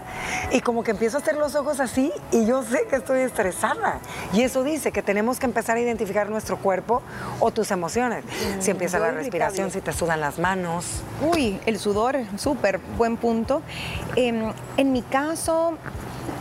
y 0.51 0.61
como 0.61 0.83
que 0.83 0.91
empiezo 0.91 1.19
a 1.19 1.21
hacer 1.21 1.37
los 1.37 1.55
ojos 1.55 1.81
así 1.81 2.13
y 2.31 2.47
yo 2.47 2.63
sé 2.63 2.84
que 2.87 2.97
estoy 2.97 3.21
estresada. 3.21 4.01
Y 4.33 4.43
eso 4.43 4.65
dice 4.65 4.93
que 4.93 5.03
tenemos 5.03 5.39
que 5.39 5.47
empezar 5.47 5.77
a 5.77 5.81
identificar 5.81 6.29
nuestro 6.29 6.57
cuerpo 6.57 7.03
o 7.41 7.51
tus 7.51 7.71
emociones. 7.71 8.25
Si 8.61 8.71
empieza 8.71 8.99
la 8.99 9.11
respiración, 9.11 9.71
si 9.71 9.81
te 9.81 9.93
sudan 9.93 10.21
las 10.21 10.39
manos. 10.39 11.03
Uy, 11.23 11.61
el 11.67 11.79
sudor, 11.79 12.19
súper 12.37 12.81
buen 12.97 13.17
punto. 13.17 13.63
Em, 14.17 14.53
en 14.77 14.93
mi 14.93 15.03
caso, 15.03 15.77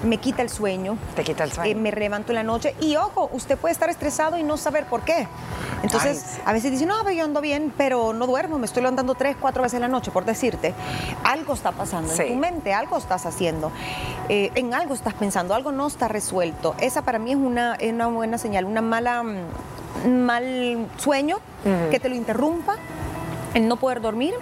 me 0.03 0.17
quita 0.17 0.41
el 0.41 0.49
sueño. 0.49 0.97
Te 1.15 1.23
quita 1.23 1.43
el 1.43 1.51
sueño. 1.51 1.71
Eh, 1.71 1.75
me 1.75 1.91
levanto 1.91 2.31
en 2.31 2.35
la 2.35 2.43
noche 2.43 2.75
y 2.79 2.95
ojo, 2.95 3.29
usted 3.33 3.57
puede 3.57 3.73
estar 3.73 3.89
estresado 3.89 4.37
y 4.37 4.43
no 4.43 4.57
saber 4.57 4.85
por 4.85 5.01
qué. 5.01 5.27
Entonces, 5.81 6.39
a 6.45 6.53
veces 6.53 6.71
dice, 6.71 6.85
no, 6.85 7.09
yo 7.09 7.23
ando 7.23 7.41
bien, 7.41 7.73
pero 7.75 8.13
no 8.13 8.25
duermo, 8.25 8.57
me 8.57 8.65
estoy 8.65 8.83
levantando 8.83 9.15
tres, 9.15 9.35
cuatro 9.39 9.63
veces 9.63 9.75
en 9.75 9.81
la 9.81 9.87
noche, 9.87 10.11
por 10.11 10.25
decirte. 10.25 10.73
Algo 11.23 11.53
está 11.53 11.71
pasando 11.71 12.13
en 12.13 12.27
tu 12.27 12.35
mente, 12.35 12.73
algo 12.73 12.97
estás 12.97 13.25
haciendo, 13.25 13.71
eh, 14.29 14.51
en 14.55 14.73
algo 14.73 14.93
estás 14.93 15.13
pensando, 15.13 15.53
algo 15.53 15.71
no 15.71 15.87
está 15.87 16.07
resuelto. 16.07 16.75
Esa 16.79 17.01
para 17.01 17.19
mí 17.19 17.31
es 17.31 17.37
una, 17.37 17.77
una 17.81 18.07
buena 18.07 18.37
señal, 18.37 18.65
una 18.65 18.81
mala, 18.81 19.23
mm, 19.23 20.09
mal 20.09 20.87
sueño 20.97 21.39
que 21.91 21.99
te 21.99 22.09
lo 22.09 22.15
interrumpa, 22.15 22.75
el 23.53 23.67
no 23.67 23.77
poder 23.77 24.01
dormir 24.01 24.33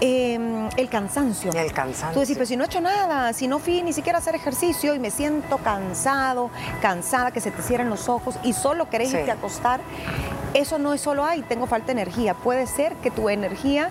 Em, 0.00 0.68
el 0.76 0.88
cansancio. 0.88 1.52
El 1.52 1.72
cansancio. 1.72 2.14
Tú 2.14 2.20
decís, 2.20 2.36
pero 2.36 2.46
si 2.46 2.56
no 2.56 2.64
he 2.64 2.66
hecho 2.66 2.80
nada, 2.80 3.32
si 3.32 3.48
no 3.48 3.58
fui 3.58 3.82
ni 3.82 3.92
siquiera 3.92 4.18
a 4.18 4.20
hacer 4.20 4.34
ejercicio 4.34 4.94
y 4.94 4.98
me 4.98 5.10
siento 5.10 5.58
cansado, 5.58 6.50
cansada, 6.80 7.30
que 7.30 7.40
se 7.40 7.50
te 7.50 7.62
cierran 7.62 7.90
los 7.90 8.08
ojos 8.08 8.36
y 8.42 8.52
solo 8.52 8.88
querés 8.88 9.12
irte 9.12 9.30
a 9.30 9.34
acostar, 9.34 9.80
eso 10.54 10.78
no 10.78 10.94
es 10.94 11.00
solo, 11.00 11.24
ay, 11.24 11.42
tengo 11.42 11.66
falta 11.66 11.86
de 11.86 11.92
energía. 11.92 12.34
Puede 12.34 12.66
ser 12.66 12.94
que 12.96 13.10
tu 13.10 13.28
energía 13.28 13.90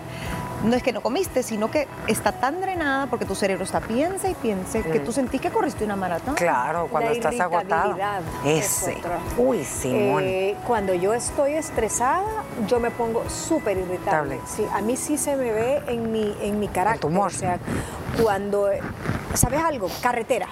no 0.63 0.75
es 0.75 0.83
que 0.83 0.91
no 0.91 1.01
comiste, 1.01 1.43
sino 1.43 1.69
que 1.69 1.87
está 2.07 2.31
tan 2.31 2.61
drenada 2.61 3.07
porque 3.07 3.25
tu 3.25 3.35
cerebro 3.35 3.63
está 3.63 3.79
piensa 3.79 4.29
y 4.29 4.33
piensa 4.35 4.81
que 4.81 4.99
tú 4.99 5.11
mm. 5.11 5.13
sentís 5.13 5.41
que 5.41 5.49
corriste 5.49 5.83
una 5.83 5.95
maratón. 5.95 6.35
Claro, 6.35 6.87
cuando 6.91 7.11
estás 7.11 7.39
agotado. 7.39 7.95
Ese. 8.45 8.97
Uy, 9.37 9.63
Simón. 9.63 10.23
Eh, 10.25 10.55
cuando 10.65 10.93
yo 10.93 11.13
estoy 11.13 11.53
estresada, 11.53 12.43
yo 12.67 12.79
me 12.79 12.91
pongo 12.91 13.29
súper 13.29 13.77
irritable. 13.77 14.39
Sí, 14.45 14.65
a 14.73 14.81
mí 14.81 14.95
sí 14.95 15.17
se 15.17 15.35
me 15.35 15.51
ve 15.51 15.81
en 15.87 16.11
mi, 16.11 16.35
en 16.41 16.59
mi 16.59 16.67
carácter. 16.67 17.01
tu 17.01 17.07
humor. 17.07 17.27
O 17.27 17.29
sea, 17.29 17.59
cuando, 18.21 18.69
¿sabes 19.33 19.61
algo? 19.63 19.89
Carretera 20.01 20.47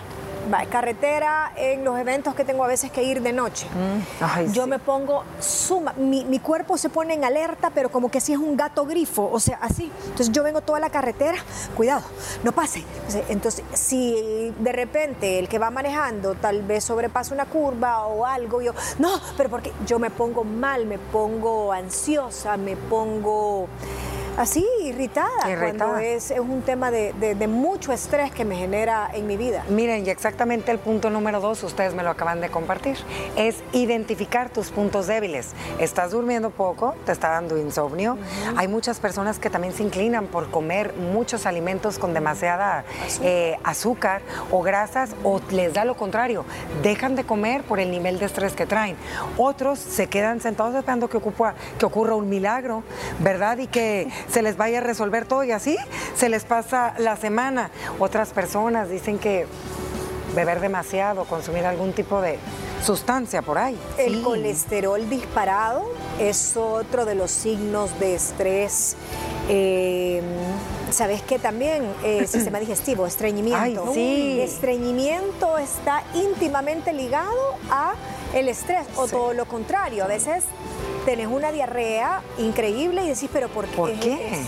carretera 0.69 1.51
en 1.55 1.83
los 1.83 1.97
eventos 1.99 2.35
que 2.35 2.43
tengo 2.43 2.63
a 2.63 2.67
veces 2.67 2.91
que 2.91 3.03
ir 3.03 3.21
de 3.21 3.33
noche. 3.33 3.67
Mm. 3.73 4.51
yo 4.51 4.67
me 4.67 4.79
pongo 4.79 5.23
suma, 5.39 5.93
mi, 5.93 6.39
cuerpo 6.39 6.77
se 6.77 6.89
pone 6.89 7.13
en 7.13 7.23
alerta, 7.23 7.71
pero 7.73 7.89
como 7.89 8.09
que 8.09 8.21
si 8.21 8.33
es 8.33 8.39
un 8.39 8.55
gato 8.55 8.85
grifo, 8.85 9.29
o 9.31 9.39
sea, 9.39 9.57
así. 9.61 9.91
Entonces 10.03 10.31
yo 10.31 10.43
vengo 10.43 10.61
toda 10.61 10.79
la 10.79 10.89
carretera, 10.89 11.37
cuidado, 11.75 12.03
no 12.43 12.51
pase. 12.51 12.83
Entonces, 13.29 13.63
si 13.73 14.53
de 14.59 14.71
repente 14.71 15.39
el 15.39 15.47
que 15.47 15.59
va 15.59 15.71
manejando 15.71 16.35
tal 16.35 16.61
vez 16.61 16.83
sobrepasa 16.83 17.33
una 17.33 17.45
curva 17.45 18.05
o 18.05 18.25
algo, 18.25 18.61
yo, 18.61 18.73
no, 18.99 19.19
pero 19.37 19.49
porque 19.49 19.71
yo 19.85 19.99
me 19.99 20.09
pongo 20.09 20.43
mal, 20.43 20.85
me 20.85 20.99
pongo 20.99 21.71
ansiosa, 21.71 22.57
me 22.57 22.75
pongo 22.75 23.67
así, 24.37 24.65
irritada, 24.85 25.29
cuando 25.59 25.97
es, 25.97 26.33
un 26.37 26.61
tema 26.61 26.91
de, 26.91 27.47
mucho 27.47 27.93
estrés 27.93 28.31
que 28.31 28.45
me 28.45 28.55
genera 28.55 29.09
en 29.13 29.27
mi 29.27 29.37
vida. 29.37 29.63
Miren, 29.69 30.05
y 30.05 30.09
exactamente 30.09 30.71
el 30.71 30.79
punto 30.79 31.09
número 31.09 31.39
dos, 31.39 31.63
ustedes 31.63 31.93
me 31.93 32.03
lo 32.03 32.09
acaban 32.09 32.41
de 32.41 32.49
compartir, 32.49 32.97
es 33.35 33.57
identificar 33.71 34.49
tus 34.49 34.71
puntos 34.71 35.07
débiles. 35.07 35.51
Estás 35.79 36.11
durmiendo 36.11 36.49
poco, 36.49 36.95
te 37.05 37.11
está 37.11 37.29
dando 37.29 37.57
insomnio. 37.57 38.17
Hay 38.55 38.67
muchas 38.67 38.99
personas 38.99 39.39
que 39.39 39.49
también 39.49 39.73
se 39.73 39.83
inclinan 39.83 40.27
por 40.27 40.49
comer 40.49 40.93
muchos 40.95 41.45
alimentos 41.45 41.99
con 41.99 42.13
demasiada 42.13 42.85
eh, 43.21 43.57
azúcar, 43.63 44.21
o 44.51 44.61
grasas, 44.61 45.15
o 45.23 45.41
les 45.51 45.73
da 45.73 45.85
lo 45.85 45.95
contrario, 45.95 46.45
dejan 46.83 47.15
de 47.15 47.23
comer 47.23 47.63
por 47.63 47.79
el 47.79 47.91
nivel 47.91 48.19
de 48.19 48.25
estrés 48.25 48.53
que 48.53 48.65
traen. 48.65 48.95
Otros 49.37 49.79
se 49.79 50.07
quedan 50.07 50.41
sentados 50.41 50.75
esperando 50.75 51.09
que, 51.09 51.19
que 51.79 51.85
ocurra 51.85 52.15
un 52.15 52.29
milagro, 52.29 52.83
¿verdad? 53.19 53.57
Y 53.57 53.67
que 53.67 54.09
se 54.29 54.41
les 54.41 54.57
vaya 54.57 54.74
a 54.75 54.81
resolver 54.81 55.25
todo 55.25 55.43
y 55.43 55.51
así 55.51 55.77
se 56.15 56.29
les 56.29 56.43
pasa 56.45 56.93
la 56.97 57.17
semana. 57.17 57.71
Otras 57.99 58.29
personas 58.29 58.89
dicen 58.89 59.19
que 59.19 59.47
beber 60.35 60.59
demasiado, 60.59 61.25
consumir 61.25 61.65
algún 61.65 61.93
tipo 61.93 62.21
de 62.21 62.37
sustancia 62.83 63.41
por 63.41 63.57
ahí. 63.57 63.77
El 63.97 64.21
colesterol 64.21 65.09
disparado 65.09 65.89
es 66.19 66.55
otro 66.55 67.05
de 67.05 67.15
los 67.15 67.31
signos 67.31 67.97
de 67.99 68.15
estrés. 68.15 68.95
Eh, 69.49 70.21
¿Sabes 70.91 71.21
qué 71.23 71.39
también? 71.39 71.83
Eh, 72.03 72.27
sistema 72.27 72.59
digestivo, 72.59 73.07
estreñimiento. 73.07 73.93
sí. 73.93 74.39
estreñimiento 74.41 75.57
está 75.57 76.03
íntimamente 76.13 76.93
ligado 76.93 77.55
a 77.71 77.93
el 78.33 78.49
estrés 78.49 78.85
o 78.97 79.07
todo 79.07 79.33
lo 79.33 79.45
contrario. 79.45 80.03
A 80.03 80.07
veces 80.07 80.43
tenés 81.05 81.27
una 81.27 81.51
diarrea 81.51 82.21
increíble 82.37 83.03
y 83.03 83.09
decís, 83.09 83.29
pero 83.31 83.47
¿por 83.49 83.65
qué? 83.65 83.75
¿Por 83.75 83.93
qué? 83.93 84.33
es 84.33 84.39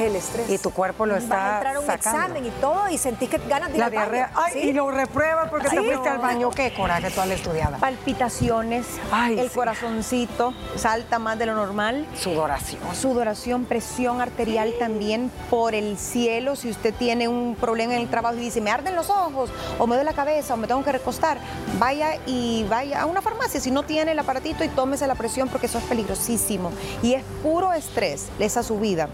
el 0.00 0.16
estrés. 0.16 0.48
Y 0.50 0.58
tu 0.58 0.70
cuerpo 0.70 1.06
lo 1.06 1.16
está 1.16 1.34
Vas 1.36 1.44
a 1.44 1.54
entrar 1.56 1.76
a 1.76 1.80
un 1.80 1.90
examen 1.90 2.46
y 2.46 2.50
todo 2.60 2.88
y 2.88 2.98
sentís 2.98 3.28
que 3.28 3.38
ganas 3.38 3.68
de 3.70 3.74
ir 3.74 3.80
La 3.80 3.86
al 3.86 3.92
baño. 3.92 4.10
diarrea. 4.12 4.30
Ay, 4.34 4.58
y 4.68 4.72
lo 4.72 4.90
repruebas 4.90 5.48
porque 5.50 5.68
te 5.68 5.76
fuiste 5.82 6.08
al 6.08 6.18
baño. 6.18 6.50
Qué 6.50 6.72
coraje 6.74 7.10
tú 7.10 7.20
al 7.20 7.32
estudiada. 7.32 7.78
Palpitaciones, 7.78 8.86
Ay, 9.12 9.38
el 9.38 9.48
sí. 9.48 9.54
corazoncito 9.54 10.54
salta 10.76 11.18
más 11.18 11.38
de 11.38 11.46
lo 11.46 11.54
normal. 11.54 12.06
Sudoración. 12.18 12.80
Sudoración, 12.94 13.64
presión 13.64 14.20
arterial 14.20 14.72
también 14.78 15.30
por 15.50 15.74
el 15.74 15.98
cielo. 15.98 16.56
Si 16.56 16.70
usted 16.70 16.94
tiene 16.94 17.28
un 17.28 17.56
problema 17.60 17.94
en 17.94 18.00
el 18.02 18.08
trabajo 18.08 18.36
y 18.36 18.40
dice, 18.40 18.60
me 18.60 18.70
arden 18.70 18.94
los 18.94 19.10
ojos, 19.10 19.50
o 19.78 19.86
me 19.86 19.96
duele 19.96 20.10
la 20.10 20.16
cabeza, 20.16 20.54
o 20.54 20.56
me 20.56 20.66
tengo 20.66 20.82
que 20.84 20.92
recostar, 20.92 21.38
vaya 21.78 22.16
y 22.26 22.64
vaya 22.68 23.02
a 23.02 23.06
una 23.06 23.20
farmacia 23.20 23.60
si 23.60 23.70
no 23.70 23.82
tiene 23.82 24.12
el 24.12 24.18
aparatito 24.18 24.64
y 24.64 24.68
tómese 24.68 25.06
la 25.06 25.14
presión 25.14 25.48
porque 25.48 25.66
eso 25.66 25.78
es 25.78 25.84
peligrosísimo. 25.84 26.70
Y 27.02 27.14
es 27.14 27.22
puro 27.42 27.72
estrés 27.72 28.26
esa 28.38 28.62
subida. 28.62 29.08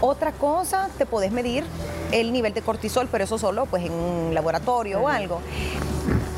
Otra 0.00 0.15
cosa, 0.32 0.88
te 0.98 1.06
podés 1.06 1.32
medir 1.32 1.64
el 2.12 2.32
nivel 2.32 2.54
de 2.54 2.62
cortisol, 2.62 3.08
pero 3.10 3.24
eso 3.24 3.38
solo 3.38 3.66
pues 3.66 3.84
en 3.84 3.92
un 3.92 4.34
laboratorio 4.34 5.00
o 5.00 5.08
algo. 5.08 5.40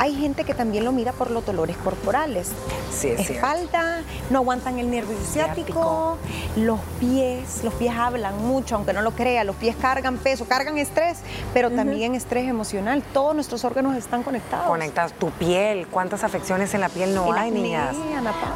Hay 0.00 0.14
gente 0.14 0.44
que 0.44 0.54
también 0.54 0.84
lo 0.84 0.92
mira 0.92 1.12
por 1.12 1.30
los 1.30 1.44
dolores 1.44 1.76
corporales. 1.78 2.52
Sí, 2.92 3.08
es 3.08 3.26
cierto. 3.26 3.32
Espalda, 3.34 4.02
no 4.30 4.38
aguantan 4.38 4.78
el 4.78 4.90
nervio 4.90 5.16
ciático, 5.24 6.16
los 6.56 6.78
pies, 7.00 7.62
los 7.64 7.74
pies 7.74 7.94
hablan 7.96 8.38
mucho, 8.46 8.76
aunque 8.76 8.92
no 8.92 9.02
lo 9.02 9.10
crea, 9.12 9.44
los 9.44 9.56
pies 9.56 9.74
cargan 9.80 10.16
peso, 10.18 10.46
cargan 10.46 10.78
estrés, 10.78 11.18
pero 11.52 11.70
también 11.70 12.14
estrés 12.14 12.48
emocional. 12.48 13.02
Todos 13.12 13.34
nuestros 13.34 13.64
órganos 13.64 13.96
están 13.96 14.22
conectados. 14.22 14.66
Conectas 14.66 15.12
tu 15.14 15.30
piel. 15.30 15.86
¿Cuántas 15.88 16.22
afecciones 16.24 16.74
en 16.74 16.80
la 16.80 16.88
piel 16.88 17.14
no 17.14 17.32
El 17.32 17.38
hay, 17.38 17.48
acné, 17.48 17.60
niñas? 17.60 17.96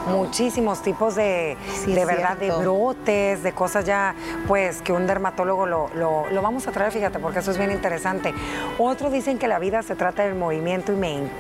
Muchísimos 0.09 0.83
tipos 0.83 1.15
de, 1.15 1.57
Sí, 1.85 1.93
de 1.93 2.05
verdad, 2.05 2.37
de 2.37 2.47
cierto. 2.47 2.61
brotes, 2.61 3.43
de 3.43 3.53
cosas 3.53 3.85
ya, 3.85 4.15
pues, 4.49 4.81
que 4.83 4.93
un 4.93 5.07
dermatólogo 5.07 5.67
lo, 5.67 5.89
lo- 5.95 6.27
lo 6.31 6.43
vamos 6.43 6.67
a 6.69 6.73
traer, 6.73 6.93
fíjate, 6.93 7.19
porque 7.19 7.41
eso 7.41 7.51
es 7.51 7.59
bien 7.59 7.71
interesante. 7.73 8.33
Otros 8.79 9.13
dicen 9.13 9.39
que 9.39 9.49
la 9.49 9.59
vida 9.59 9.83
se 9.83 9.95
trata 9.97 10.23
del 10.25 10.35
movimiento 10.35 10.93
y 10.93 10.97
me 10.97 11.13
encanta. 11.13 11.32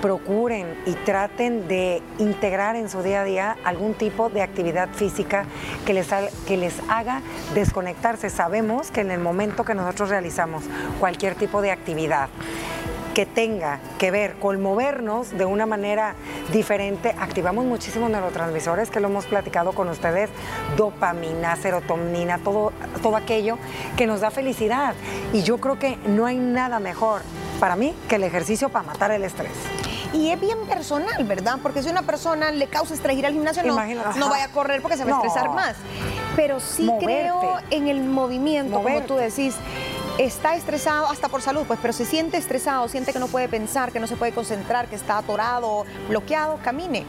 Procuren 0.00 0.78
y 0.86 0.92
traten 0.92 1.68
de 1.68 2.02
integrar 2.18 2.74
en 2.74 2.88
su 2.88 3.02
día 3.02 3.20
a 3.20 3.24
día 3.24 3.56
algún 3.64 3.92
tipo 3.92 4.30
de 4.30 4.40
actividad 4.40 4.88
física 4.88 5.44
que 5.84 5.92
les, 5.92 6.08
que 6.46 6.56
les 6.56 6.74
haga 6.88 7.20
desconectarse. 7.54 8.30
Sabemos 8.30 8.90
que 8.90 9.02
en 9.02 9.10
el 9.10 9.20
momento 9.20 9.64
que 9.64 9.74
nosotros 9.74 10.08
realizamos 10.08 10.64
cualquier 10.98 11.34
tipo 11.34 11.60
de 11.60 11.70
actividad, 11.70 12.30
que 13.14 13.26
tenga 13.26 13.80
que 13.98 14.10
ver 14.10 14.36
con 14.36 14.62
movernos 14.62 15.36
de 15.36 15.44
una 15.44 15.66
manera 15.66 16.14
diferente, 16.52 17.14
activamos 17.18 17.64
muchísimos 17.64 18.10
neurotransmisores 18.10 18.90
que 18.90 19.00
lo 19.00 19.08
hemos 19.08 19.26
platicado 19.26 19.72
con 19.72 19.88
ustedes, 19.88 20.30
dopamina, 20.76 21.56
serotonina, 21.56 22.38
todo, 22.38 22.72
todo 23.02 23.16
aquello 23.16 23.58
que 23.96 24.06
nos 24.06 24.20
da 24.20 24.30
felicidad. 24.30 24.94
Y 25.32 25.42
yo 25.42 25.58
creo 25.58 25.78
que 25.78 25.98
no 26.06 26.26
hay 26.26 26.36
nada 26.36 26.78
mejor 26.78 27.22
para 27.60 27.76
mí 27.76 27.94
que 28.08 28.16
el 28.16 28.24
ejercicio 28.24 28.70
para 28.70 28.86
matar 28.86 29.12
el 29.12 29.22
estrés. 29.22 29.52
Y 30.12 30.30
es 30.30 30.40
bien 30.40 30.58
personal, 30.66 31.22
¿verdad? 31.24 31.58
Porque 31.62 31.82
si 31.82 31.88
una 31.88 32.02
persona 32.02 32.50
le 32.50 32.66
causa 32.66 32.94
estrés 32.94 33.16
ir 33.16 33.26
al 33.26 33.32
gimnasio, 33.32 33.62
no, 33.62 33.76
vaya 33.76 34.44
a 34.44 34.48
correr 34.48 34.82
porque 34.82 34.96
se 34.96 35.04
va 35.04 35.12
a 35.12 35.16
estresar 35.16 35.50
más. 35.50 35.76
Pero 36.34 36.58
sí 36.58 36.82
Moverte. 36.82 37.04
creo 37.06 37.58
en 37.70 37.86
el 37.86 38.00
movimiento, 38.02 38.82
como 38.82 39.02
tú 39.02 39.16
decís. 39.16 39.54
Está 40.18 40.54
estresado 40.54 41.06
hasta 41.06 41.28
por 41.28 41.40
salud, 41.40 41.64
pues, 41.66 41.78
pero 41.80 41.94
se 41.94 42.04
siente 42.04 42.36
estresado, 42.36 42.86
siente 42.88 43.10
que 43.10 43.18
no 43.18 43.28
puede 43.28 43.48
pensar, 43.48 43.90
que 43.90 44.00
no 44.00 44.06
se 44.06 44.16
puede 44.16 44.32
concentrar, 44.32 44.86
que 44.86 44.96
está 44.96 45.16
atorado, 45.16 45.86
bloqueado, 46.10 46.58
camine. 46.62 47.06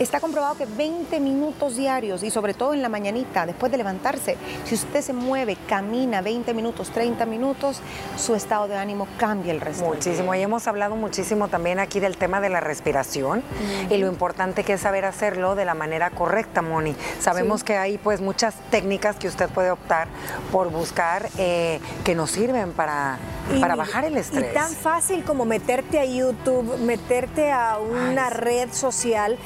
Está 0.00 0.18
comprobado 0.18 0.56
que 0.56 0.64
20 0.64 1.20
minutos 1.20 1.76
diarios 1.76 2.22
y 2.22 2.30
sobre 2.30 2.54
todo 2.54 2.72
en 2.72 2.80
la 2.80 2.88
mañanita, 2.88 3.44
después 3.44 3.70
de 3.70 3.76
levantarse, 3.76 4.38
si 4.64 4.74
usted 4.74 5.02
se 5.02 5.12
mueve, 5.12 5.58
camina 5.68 6.22
20 6.22 6.54
minutos, 6.54 6.88
30 6.88 7.26
minutos, 7.26 7.82
su 8.16 8.34
estado 8.34 8.66
de 8.66 8.78
ánimo 8.78 9.06
cambia 9.18 9.52
el 9.52 9.60
resto. 9.60 9.84
Muchísimo. 9.84 10.34
Y 10.34 10.40
hemos 10.40 10.66
hablado 10.66 10.96
muchísimo 10.96 11.48
también 11.48 11.78
aquí 11.78 12.00
del 12.00 12.16
tema 12.16 12.40
de 12.40 12.48
la 12.48 12.60
respiración 12.60 13.42
y 13.90 13.98
lo 13.98 14.06
importante 14.06 14.64
que 14.64 14.72
es 14.72 14.80
saber 14.80 15.04
hacerlo 15.04 15.54
de 15.54 15.66
la 15.66 15.74
manera 15.74 16.08
correcta, 16.08 16.62
Moni. 16.62 16.96
Sabemos 17.18 17.62
que 17.62 17.76
hay 17.76 17.98
pues 17.98 18.22
muchas 18.22 18.54
técnicas 18.70 19.16
que 19.16 19.28
usted 19.28 19.50
puede 19.50 19.70
optar 19.70 20.08
por 20.50 20.70
buscar 20.70 21.28
eh, 21.36 21.78
que 22.04 22.14
nos 22.14 22.30
sirven 22.30 22.72
para, 22.72 23.18
Y 23.54 23.60
para 23.60 23.76
bajar 23.76 24.06
el 24.06 24.16
estrés. 24.16 24.50
Y 24.50 24.54
tan 24.54 24.72
fácil 24.72 25.24
como 25.24 25.44
meterte 25.44 26.00
a 26.00 26.06
YouTube, 26.06 26.78
meterte 26.78 27.52
a 27.52 27.76
una 27.76 28.28
Ay, 28.28 28.34
red 28.34 28.72
social, 28.72 29.36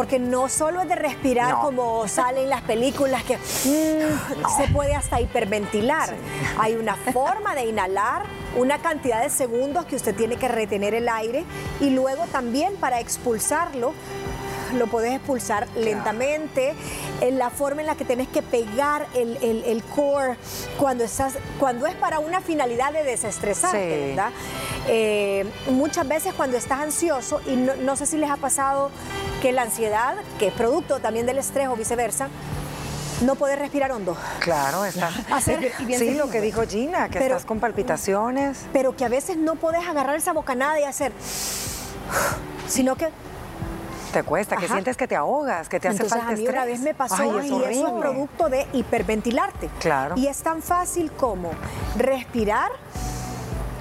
porque 0.00 0.18
no 0.18 0.48
solo 0.48 0.80
es 0.80 0.88
de 0.88 0.94
respirar 0.94 1.50
No. 1.50 1.60
como 1.60 2.08
salen 2.08 2.48
las 2.48 2.62
películas 2.62 3.22
que 3.22 3.36
mm, 3.36 4.56
se 4.56 4.68
puede 4.72 4.94
hasta 4.94 5.20
hiperventilar. 5.20 6.14
Hay 6.58 6.72
una 6.74 6.96
forma 6.96 7.54
de 7.54 7.66
inhalar 7.66 8.22
una 8.56 8.78
cantidad 8.78 9.22
de 9.22 9.28
segundos 9.28 9.84
que 9.84 9.96
usted 9.96 10.14
tiene 10.14 10.36
que 10.36 10.48
retener 10.48 10.94
el 10.94 11.06
aire 11.06 11.44
y 11.80 11.90
luego 11.90 12.24
también 12.32 12.76
para 12.76 12.98
expulsarlo 12.98 13.92
lo 14.78 14.86
puedes 14.86 15.12
expulsar 15.12 15.66
lentamente, 15.74 16.74
en 17.20 17.38
la 17.40 17.50
forma 17.50 17.80
en 17.80 17.88
la 17.88 17.96
que 17.96 18.04
tenés 18.04 18.28
que 18.28 18.40
pegar 18.40 19.04
el, 19.14 19.36
el- 19.42 19.64
el 19.64 19.82
core 19.82 20.36
cuando, 20.78 21.02
estás, 21.02 21.34
cuando 21.58 21.88
es 21.88 21.94
para 21.96 22.20
una 22.20 22.40
finalidad 22.40 22.92
de 22.92 23.02
desestresarte, 23.02 23.94
Sí. 24.00 24.08
¿verdad? 24.10 24.30
Eh, 24.92 25.46
muchas 25.70 26.08
veces 26.08 26.34
cuando 26.34 26.56
estás 26.56 26.80
ansioso, 26.80 27.40
y 27.46 27.54
no, 27.54 27.76
no 27.76 27.94
sé 27.94 28.06
si 28.06 28.16
les 28.16 28.28
ha 28.28 28.36
pasado 28.36 28.90
que 29.40 29.52
la 29.52 29.62
ansiedad, 29.62 30.16
que 30.40 30.48
es 30.48 30.52
producto 30.52 30.98
también 30.98 31.26
del 31.26 31.38
estrés 31.38 31.68
o 31.68 31.76
viceversa, 31.76 32.28
no 33.22 33.36
puedes 33.36 33.56
respirar 33.56 33.92
hondo. 33.92 34.16
Claro, 34.40 34.84
está. 34.84 35.08
Hacer- 35.30 35.72
sí, 35.96 36.14
lo 36.14 36.28
que 36.28 36.40
dijo 36.40 36.62
Gina, 36.66 37.08
que 37.08 37.20
Pero- 37.20 37.36
estás 37.36 37.46
con 37.46 37.60
palpitaciones. 37.60 38.62
Pero 38.72 38.96
que 38.96 39.04
a 39.04 39.08
veces 39.08 39.36
no 39.36 39.54
puedes 39.54 39.86
agarrar 39.86 40.16
esa 40.16 40.32
bocanada 40.32 40.80
y 40.80 40.84
hacer, 40.84 41.12
sino 42.66 42.96
que 42.96 43.10
Te 44.12 44.24
cuesta, 44.24 44.56
que 44.56 44.66
sientes 44.66 44.96
que 44.96 45.06
te 45.06 45.14
ahogas, 45.14 45.68
que 45.68 45.78
te 45.78 45.86
hace 45.86 45.98
Entonces 46.02 46.18
falta 46.18 46.32
a 46.32 46.36
mí 46.36 46.40
estrés. 46.42 46.56
una 46.56 46.64
vez 46.64 46.80
me 46.80 46.94
pasó 46.94 47.14
Ay, 47.20 47.48
y 47.48 47.62
es 47.62 47.76
eso 47.76 47.86
es 47.86 47.92
producto 48.02 48.48
de 48.48 48.66
hiperventilarte. 48.72 49.68
Claro. 49.78 50.16
Y 50.16 50.26
es 50.26 50.38
tan 50.42 50.62
fácil 50.62 51.12
como 51.12 51.52
respirar, 51.96 52.72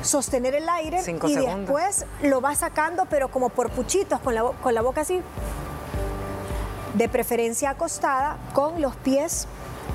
sostener 0.10 0.56
el 0.56 0.68
aire 0.68 1.02
Cinco 1.04 1.28
y 1.28 1.34
segundos. 1.36 1.60
después 1.60 2.06
lo 2.24 2.42
vas 2.42 2.60
sacando, 2.60 3.06
pero 3.06 3.30
como 3.30 3.50
por 3.50 3.70
puchitos, 3.70 4.20
con 4.20 4.34
la, 4.36 4.44
con 4.44 4.74
la 4.74 4.82
boca 4.82 5.02
así. 5.02 5.22
De 6.96 7.08
preferencia 7.08 7.70
acostada, 7.72 8.38
con 8.54 8.82
los 8.82 8.96
pies 8.96 9.48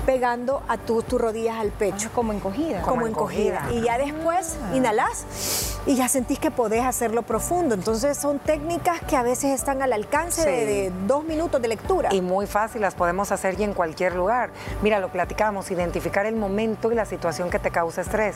pegando 0.05 0.61
a 0.67 0.77
tu- 0.77 1.01
tus 1.03 1.19
rodillas 1.19 1.57
al 1.57 1.71
pecho. 1.71 2.09
Como 2.13 2.31
encogida. 2.31 2.81
como, 2.81 2.95
Como 2.95 3.07
encogida. 3.07 3.59
encogida. 3.59 3.79
Y 3.81 3.83
ya 3.85 3.97
después 3.97 4.55
inhalás 4.73 5.74
y 5.85 5.95
ya 5.95 6.07
sentís 6.07 6.39
que 6.39 6.51
podés 6.51 6.83
hacerlo 6.83 7.21
profundo. 7.21 7.75
Entonces 7.75 8.17
son 8.17 8.39
técnicas 8.39 9.01
que 9.01 9.15
a 9.15 9.23
veces 9.23 9.51
están 9.51 9.81
al 9.81 9.93
alcance 9.93 10.41
Sí. 10.43 10.49
de, 10.49 10.65
de 10.65 10.91
dos 11.07 11.23
minutos 11.23 11.61
de 11.61 11.67
lectura. 11.67 12.13
Y 12.13 12.21
muy 12.21 12.47
fácil, 12.47 12.81
las 12.81 12.95
podemos 12.95 13.31
hacer 13.31 13.59
y 13.59 13.63
en 13.63 13.73
cualquier 13.73 14.15
lugar. 14.15 14.49
Mira, 14.81 14.99
lo 14.99 15.09
platicamos, 15.09 15.69
identificar 15.71 16.25
el 16.25 16.35
momento 16.35 16.91
y 16.91 16.95
la 16.95 17.05
situación 17.05 17.49
que 17.49 17.59
te 17.59 17.71
causa 17.71 18.01
estrés. 18.01 18.35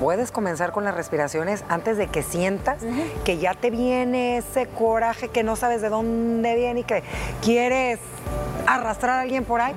Puedes 0.00 0.32
comenzar 0.32 0.72
con 0.72 0.84
las 0.84 0.94
respiraciones 0.94 1.64
antes 1.68 1.96
de 1.96 2.08
que 2.08 2.22
sientas 2.22 2.78
que 3.24 3.38
ya 3.38 3.54
te 3.54 3.70
viene 3.70 4.38
ese 4.38 4.66
coraje 4.66 5.28
que 5.28 5.42
no 5.42 5.56
sabes 5.56 5.80
de 5.82 5.88
dónde 5.88 6.54
viene 6.56 6.80
y 6.80 6.84
que 6.84 7.02
quieres 7.42 7.98
arrastrar 8.66 9.18
a 9.18 9.20
alguien 9.22 9.44
por 9.44 9.60
ahí. 9.60 9.74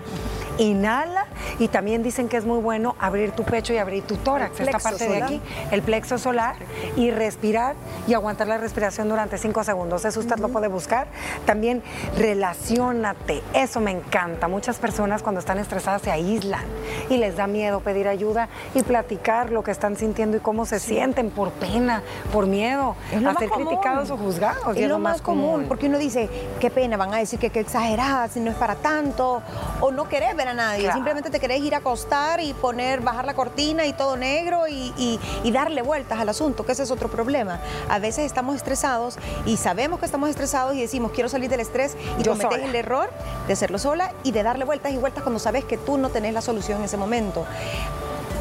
Inhala 0.61 1.25
y 1.59 1.67
también 1.67 2.03
dicen 2.03 2.29
que 2.29 2.37
es 2.37 2.45
muy 2.45 2.59
bueno 2.59 2.95
abrir 2.99 3.31
tu 3.31 3.43
pecho 3.43 3.73
y 3.73 3.77
abrir 3.77 4.03
tu 4.03 4.15
tórax, 4.17 4.59
esta 4.59 4.79
parte 4.79 5.07
de 5.07 5.21
aquí, 5.21 5.41
el 5.71 5.81
plexo 5.81 6.17
solar, 6.17 6.55
y 6.95 7.11
respirar 7.11 7.75
y 8.07 8.13
aguantar 8.13 8.47
la 8.47 8.57
respiración 8.57 9.09
durante 9.09 9.37
cinco 9.37 9.63
segundos. 9.63 10.05
Eso 10.05 10.19
usted 10.19 10.37
lo 10.37 10.49
puede 10.49 10.67
buscar. 10.67 11.07
También 11.45 11.81
relaciónate, 12.17 13.41
eso 13.53 13.79
me 13.79 13.91
encanta. 13.91 14.47
Muchas 14.47 14.77
personas 14.77 15.23
cuando 15.23 15.39
están 15.39 15.57
estresadas 15.57 16.03
se 16.03 16.11
aíslan 16.11 16.63
y 17.09 17.17
les 17.17 17.35
da 17.37 17.47
miedo 17.47 17.79
pedir 17.79 18.07
ayuda 18.07 18.47
y 18.75 18.83
platicar 18.83 19.51
lo 19.51 19.63
que 19.63 19.71
están 19.71 19.95
sintiendo 19.95 20.37
y 20.37 20.39
cómo 20.41 20.65
se 20.65 20.79
sienten 20.79 21.31
por 21.31 21.51
pena, 21.51 22.03
por 22.31 22.45
miedo, 22.45 22.95
a 23.11 23.33
ser 23.35 23.49
común. 23.49 23.67
criticados 23.67 24.11
o 24.11 24.17
juzgados. 24.17 24.77
y 24.77 24.83
Es 24.83 24.89
lo 24.89 24.99
más 24.99 25.21
común, 25.21 25.65
porque 25.67 25.87
uno 25.87 25.97
dice, 25.97 26.29
qué 26.59 26.69
pena, 26.69 26.97
van 26.97 27.13
a 27.13 27.17
decir 27.17 27.39
que 27.39 27.49
qué 27.49 27.59
exagerada, 27.59 28.27
si 28.27 28.39
no 28.39 28.51
es 28.51 28.57
para 28.57 28.75
tanto, 28.75 29.41
o 29.79 29.91
no 29.91 30.07
querés 30.07 30.35
ver 30.35 30.50
a 30.51 30.53
nadie, 30.53 30.83
Claro. 30.83 30.95
simplemente 30.95 31.29
te 31.29 31.39
querés 31.39 31.61
ir 31.61 31.73
a 31.73 31.79
acostar 31.79 32.39
y 32.39 32.53
poner, 32.53 33.01
bajar 33.01 33.25
la 33.25 33.33
cortina 33.33 33.85
y 33.85 33.93
todo 33.93 34.17
negro 34.17 34.67
y, 34.67 35.19
darle 35.51 35.81
vueltas 35.81 36.17
al 36.19 36.29
asunto, 36.29 36.65
que 36.65 36.71
ese 36.71 36.83
es 36.83 36.91
otro 36.91 37.09
problema. 37.09 37.59
A 37.89 37.99
veces 37.99 38.25
estamos 38.25 38.55
estresados 38.55 39.17
y 39.45 39.57
sabemos 39.57 39.99
que 39.99 40.05
estamos 40.05 40.29
estresados 40.29 40.75
y 40.75 40.81
decimos, 40.81 41.11
quiero 41.11 41.27
salir 41.27 41.49
del 41.49 41.59
estrés 41.59 41.97
y 42.17 42.23
cometes 42.23 42.63
el 42.63 42.73
error 42.73 43.11
de 43.47 43.53
hacerlo 43.53 43.77
sola 43.77 44.13
y 44.23 44.31
de 44.31 44.43
darle 44.43 44.63
vueltas 44.63 44.93
y 44.93 44.97
vueltas 44.97 45.23
cuando 45.23 45.39
sabes 45.39 45.65
que 45.65 45.77
tú 45.77 45.97
no 45.97 46.09
tenés 46.09 46.33
la 46.33 46.41
solución 46.41 46.79
en 46.79 46.85
ese 46.85 46.97
momento 46.97 47.45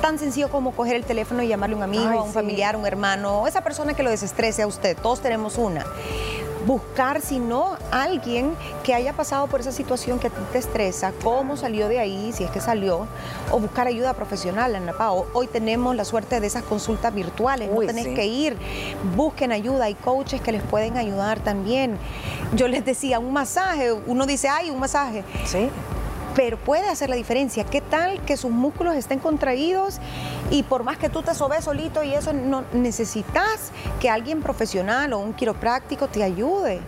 tan 0.01 0.19
sencillo 0.19 0.49
como 0.49 0.73
coger 0.73 0.97
el 0.97 1.05
teléfono 1.05 1.43
y 1.43 1.49
llamarle 1.49 1.75
a 1.75 1.77
un 1.77 1.83
amigo, 1.83 2.21
a 2.21 2.23
un 2.23 2.33
familiar, 2.33 2.75
un 2.75 2.87
hermano, 2.87 3.47
esa 3.47 3.61
persona 3.63 3.93
que 3.93 4.03
lo 4.03 4.09
desestrese 4.09 4.63
a 4.63 4.67
usted. 4.67 4.97
Todos 4.97 5.21
tenemos 5.21 5.59
una 5.59 5.85
buscar, 6.67 7.21
si 7.21 7.39
no, 7.39 7.77
alguien 7.91 8.55
que 8.85 8.95
haya 8.95 9.13
pasado 9.13 9.47
por 9.47 9.61
esa 9.61 9.73
situación 9.73 10.19
que 10.19 10.29
a 10.29 10.31
ti 10.31 10.41
te 10.53 10.59
estresa, 10.59 11.13
cómo 11.23 11.57
salió 11.57 11.89
de 11.89 11.99
ahí, 11.99 12.33
si 12.33 12.45
es 12.45 12.51
que 12.51 12.61
salió, 12.61 13.07
o 13.51 13.59
buscar 13.59 13.87
ayuda 13.87 14.15
profesional, 14.15 14.75
Ana 14.75 14.93
Pao. 14.93 15.27
Hoy 15.33 15.47
tenemos 15.47 15.97
la 15.97 16.05
suerte 16.05 16.41
de 16.41 16.47
esas 16.47 16.63
consultas 16.63 17.15
virtuales, 17.15 17.71
no 17.71 17.81
tenés 17.81 18.09
que 18.09 18.27
ir, 18.27 18.57
busquen 19.17 19.53
ayuda, 19.53 19.85
hay 19.85 19.95
coaches 19.95 20.41
que 20.41 20.53
les 20.53 20.63
pueden 20.63 20.97
ayudar 20.97 21.41
también. 21.41 21.97
Yo 22.55 22.69
les 22.69 22.85
decía, 22.85 23.19
un 23.19 23.33
masaje, 23.33 23.93
uno 23.93 24.27
dice, 24.27 24.49
ay, 24.49 24.71
un 24.71 24.79
masaje. 24.79 25.25
Sí 25.45 25.71
pero 26.35 26.57
puede 26.57 26.89
hacer 26.89 27.11
la 27.11 27.17
diferencia. 27.17 27.65
¿Qué 27.65 27.81
tal 27.81 28.21
que 28.25 28.37
sus 28.37 28.51
músculos 28.51 28.95
estén 28.95 29.19
contraídos 29.19 30.01
y 30.51 30.63
por 30.65 30.83
más 30.85 30.99
que 30.99 31.09
tú 31.09 31.23
te 31.23 31.35
sobes 31.35 31.65
solito 31.65 32.03
y 32.03 32.15
eso, 32.15 32.33
no 32.33 32.65
necesitas 32.73 33.71
que 34.01 34.11
alguien 34.11 34.43
profesional 34.43 35.13
o 35.13 35.19
un 35.19 35.33
quiropráctico 35.33 36.09
te 36.09 36.23
ayude? 36.23 36.81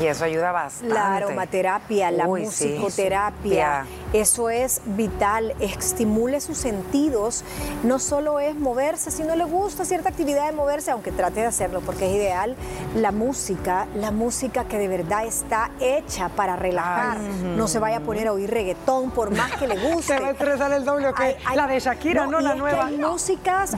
Y 0.00 0.06
eso 0.06 0.24
ayuda 0.24 0.52
bastante. 0.52 0.92
La 0.92 1.16
aromaterapia, 1.16 2.10
la 2.10 2.26
musicoterapia, 2.26 3.86
eso 4.12 4.50
es 4.50 4.80
vital. 4.84 5.54
Estimule 5.60 6.40
sus 6.40 6.58
sentidos. 6.58 7.44
No 7.82 7.98
solo 7.98 8.40
es 8.40 8.54
moverse, 8.54 9.10
si 9.10 9.22
no 9.22 9.36
le 9.36 9.44
gusta 9.44 9.84
cierta 9.84 10.08
actividad 10.08 10.46
de 10.46 10.52
moverse, 10.52 10.90
aunque 10.90 11.12
trate 11.12 11.40
de 11.40 11.46
hacerlo, 11.46 11.80
porque 11.80 12.06
es 12.08 12.16
ideal. 12.16 12.56
La 12.94 13.12
música, 13.12 13.86
la 13.94 14.10
música 14.10 14.64
que 14.64 14.78
de 14.78 14.88
verdad 14.88 15.26
está 15.26 15.70
hecha 15.80 16.28
para 16.30 16.56
relajar. 16.56 17.18
No 17.20 17.68
se 17.68 17.78
vaya 17.78 17.98
a 17.98 18.00
poner 18.00 18.28
a 18.28 18.32
oír 18.32 18.50
reggaetón, 18.50 19.10
por 19.10 19.30
más 19.30 19.52
que 19.56 19.66
le 19.66 19.76
guste. 19.92 20.14
se 20.14 20.20
va 20.20 20.28
a 20.28 20.30
estresar 20.32 20.72
el 20.72 20.84
doble 20.84 21.12
que 21.14 21.36
la 21.54 21.66
de 21.66 21.80
Shakira, 21.80 22.26
no, 22.26 22.40
la 22.40 22.54
nueva. 22.54 22.86
hay 22.86 22.98
músicas 22.98 23.76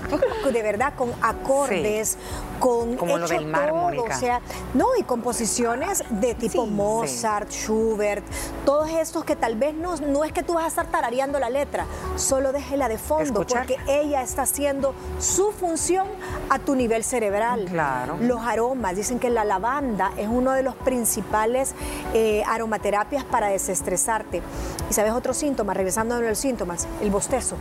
de 0.53 0.63
verdad 0.63 0.93
con 0.97 1.13
acordes, 1.23 2.17
con 2.59 2.97
Como 2.97 3.19
lo 3.19 3.29
del 3.29 3.47
mar, 3.47 3.73
o 3.73 4.19
sea, 4.19 4.41
no, 4.75 4.87
y 4.99 5.03
composiciones 5.03 6.05
de 6.11 6.35
tipo 6.35 6.67
Mozart, 6.67 7.51
Schubert, 7.51 8.25
todos 8.65 8.91
estos 8.91 9.25
que 9.25 9.37
tal 9.37 9.57
vez 9.57 9.75
no, 9.75 9.97
no 9.97 10.18
es 10.25 10.33
que 10.33 10.43
tú 10.43 10.55
vas 10.55 10.65
a 10.65 10.69
estar 10.69 10.87
tarareando 10.87 11.39
la 11.39 11.51
letra, 11.51 11.87
solo 12.17 12.53
déjela 12.53 12.89
de 12.89 12.99
fondo 12.99 13.45
porque 13.47 13.77
ella 13.87 14.23
está 14.23 14.43
haciendo 14.43 14.95
su 15.19 15.53
función 15.53 16.07
a 16.51 16.59
tu 16.59 16.75
nivel 16.75 17.05
cerebral. 17.05 17.67
Claro. 17.67 18.17
Los 18.21 18.41
aromas, 18.41 18.97
dicen 18.97 19.19
que 19.19 19.31
la 19.31 19.45
lavanda 19.45 20.13
es 20.17 20.29
uno 20.29 20.53
de 20.53 20.63
los 20.63 20.75
principales 20.75 21.75
eh, 22.15 22.43
aromaterapias 22.47 23.25
para 23.25 23.49
desestresarte. 23.49 24.43
¿Y 24.91 24.93
sabes 24.93 25.13
otro 25.13 25.35
síntoma? 25.35 25.75
Regresando 25.75 26.15
a 26.15 26.21
los 26.21 26.39
síntomas, 26.39 26.87
el 27.01 27.11
bostezo 27.11 27.57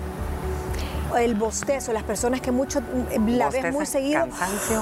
el 1.17 1.35
bostezo, 1.35 1.93
las 1.93 2.03
personas 2.03 2.41
que 2.41 2.51
mucho 2.51 2.81
mm, 2.81 3.29
la 3.29 3.49
ves 3.49 3.71
muy 3.71 3.85
seguido, 3.85 4.27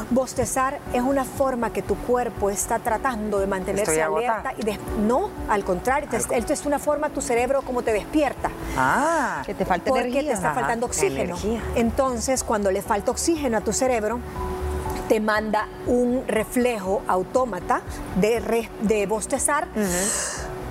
bostezar 0.10 0.80
es 0.94 1.02
una 1.02 1.24
forma 1.24 1.72
que 1.72 1.82
tu 1.82 1.96
cuerpo 1.96 2.50
está 2.50 2.80
tratando 2.80 3.40
de 3.40 3.48
mantenerse 3.48 4.02
alerta 4.02 4.54
y 4.58 4.66
no, 5.02 5.30
al 5.50 5.64
contrario, 5.64 6.10
esto 6.12 6.54
es 6.54 6.66
una 6.66 6.80
forma 6.80 7.10
tu 7.10 7.22
cerebro 7.22 7.62
como 7.62 7.84
te 7.84 7.94
despierta. 7.94 8.50
Ah, 8.78 9.42
que 9.46 9.54
te 9.54 9.66
falta 9.66 9.90
porque 9.90 10.12
te 10.24 10.32
está 10.32 10.54
faltando 10.54 10.86
oxígeno. 10.86 11.38
Entonces, 11.76 12.44
cuando 12.44 12.72
le 12.72 12.82
falta 12.82 13.12
oxígeno 13.12 13.58
a 13.58 13.62
tu 13.62 13.74
cerebro, 13.74 14.20
te 15.08 15.20
manda 15.20 15.68
un 15.86 16.24
reflejo 16.28 17.02
autómata 17.08 17.82
de, 18.16 18.70
de 18.82 19.06
bostezar 19.06 19.68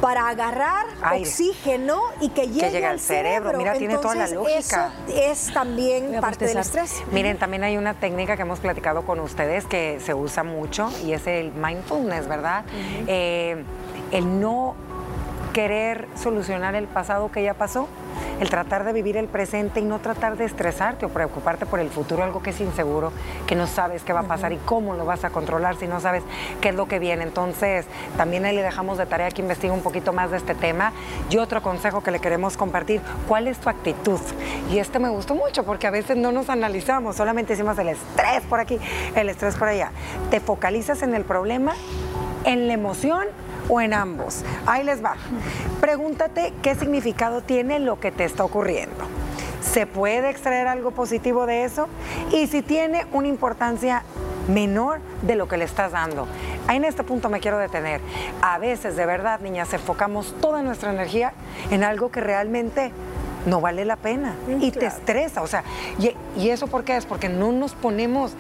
para 0.05 0.29
agarrar 0.29 0.85
oxígeno 1.19 2.03
y 2.21 2.29
que 2.29 2.49
llegue, 2.49 2.85
al 2.85 3.01
cerebro. 3.01 3.57
Mira, 3.57 3.73
tiene 3.73 3.97
toda 3.97 4.15
la 4.15 4.29
lógica. 4.29 4.93
Eso 5.09 5.19
es 5.19 5.51
también 5.55 6.21
parte 6.21 6.45
del 6.45 6.59
estrés. 6.59 7.03
Miren, 7.11 7.39
también 7.39 7.65
hay 7.65 7.79
una 7.79 7.95
técnica 7.95 8.37
que 8.37 8.43
hemos 8.43 8.61
platicado 8.61 9.07
con 9.07 9.19
ustedes 9.21 9.65
que 9.65 9.99
se 10.01 10.13
usa 10.13 10.43
mucho 10.43 10.91
y 11.07 11.15
es 11.15 11.27
el 11.27 11.53
mindfulness, 11.53 12.29
¿verdad? 12.29 12.67
Eh, 13.07 13.65
el 14.13 14.41
no 14.41 14.75
querer 15.55 16.07
solucionar 16.23 16.75
el 16.75 16.87
pasado 16.87 17.33
que 17.33 17.43
ya 17.43 17.55
pasó, 17.55 17.89
el 18.41 18.51
tratar 18.51 18.85
de 18.85 18.93
vivir 18.93 19.17
el 19.17 19.29
presente 19.29 19.81
y 19.81 19.85
no 19.85 19.99
tratar 19.99 20.37
de 20.37 20.45
estresarte 20.45 21.07
o 21.07 21.09
preocuparte 21.09 21.67
por 21.67 21.81
el 21.81 21.91
futuro, 21.91 22.23
algo 22.23 22.43
que 22.43 22.51
es 22.51 22.61
inseguro, 22.61 23.13
que 23.47 23.55
no 23.55 23.67
sabes 23.67 24.03
qué 24.03 24.13
va 24.13 24.21
a 24.21 24.25
pasar 24.25 24.53
y 24.53 24.57
cómo 24.59 24.95
lo 24.95 25.05
vas 25.05 25.25
a 25.25 25.31
controlar 25.31 25.77
si 25.77 25.87
no 25.87 26.01
sabes 26.01 26.23
qué 26.61 26.71
es 26.71 26.75
lo 26.75 26.87
que 26.87 26.99
viene. 26.99 27.23
Entonces, 27.25 27.87
también 28.17 28.45
ahí 28.45 28.55
le 28.55 28.63
dejamos 28.63 28.99
de 28.99 29.07
tarea 29.07 29.31
que 29.31 29.43
investigue 29.43 29.73
un 29.73 29.83
poquito 29.83 30.13
más 30.13 30.31
de 30.31 30.37
este 30.37 30.55
tema. 30.55 30.93
Y 31.31 31.39
otro 31.39 31.63
consejo 31.63 32.03
que 32.03 32.11
le 32.11 32.19
queremos 32.19 32.57
compartir, 32.57 33.01
¿cuál 33.29 33.49
es 33.49 33.59
tu 33.59 33.69
actitud? 33.69 34.21
Y 34.71 34.79
este 34.79 34.99
me 34.99 35.09
gustó 35.09 35.35
mucho 35.35 35.65
porque 35.65 35.87
a 35.87 35.91
veces 35.91 36.17
no 36.17 36.33
nos 36.33 36.49
analizamos, 36.49 37.17
solamente 37.17 37.53
decimos 37.53 37.79
el 37.79 37.89
estrés 37.89 38.43
por 38.49 38.61
aquí, 38.61 38.79
el 39.15 39.29
estrés 39.29 39.57
por 39.57 39.69
allá. 39.69 39.91
Te 40.31 40.41
focalizas 40.41 41.03
en 41.03 41.15
el 41.15 41.25
problema, 41.25 41.75
en 42.45 42.67
la 42.67 42.75
emoción 42.75 43.27
o 43.69 43.81
en 43.81 43.95
ambos? 43.95 44.45
Ahí 44.67 44.85
les 44.85 45.05
va. 45.05 45.17
Pregúntate 45.81 46.53
qué 46.63 46.75
significado 46.75 47.43
tiene 47.43 47.79
lo 47.79 48.01
que 48.01 48.13
te 48.13 48.25
está 48.25 48.45
ocurriendo. 48.45 49.05
¿Se 49.61 49.87
puede 49.87 50.31
extraer 50.31 50.67
algo 50.67 50.91
positivo 50.91 51.47
de 51.47 51.65
eso? 51.65 51.89
Y 52.33 52.47
si 52.47 52.63
tiene 52.63 53.07
una 53.13 53.29
importancia 53.29 54.03
menor 54.49 55.01
de 55.23 55.37
lo 55.37 55.49
que 55.49 55.57
le 55.57 55.65
estás 55.65 55.93
dando. 55.93 56.27
Ahí 56.67 56.77
en 56.77 56.85
este 56.85 57.03
punto 57.03 57.29
me 57.29 57.41
quiero 57.41 57.59
detener. 57.59 58.01
A 58.43 58.59
veces, 58.59 58.97
de 58.97 59.07
verdad, 59.07 59.41
niñas, 59.41 59.73
enfocamos 59.73 60.35
toda 60.41 60.63
nuestra 60.63 60.93
energía 60.93 61.33
en 61.71 61.85
algo 61.85 62.11
que 62.11 62.21
realmente 62.21 62.93
no 63.47 63.61
vale 63.61 63.85
la 63.85 63.97
pena 63.97 64.35
y 64.61 64.71
te 64.71 64.87
estresa. 64.87 65.43
O 65.43 65.47
sea, 65.47 65.65
y, 65.99 66.15
y, 66.41 66.51
eso 66.51 66.67
por 66.67 66.85
qué 66.85 66.97
es? 66.97 67.07
Porque 67.07 67.29
no 67.29 67.53
nos 67.53 67.75
ponemos 67.75 68.33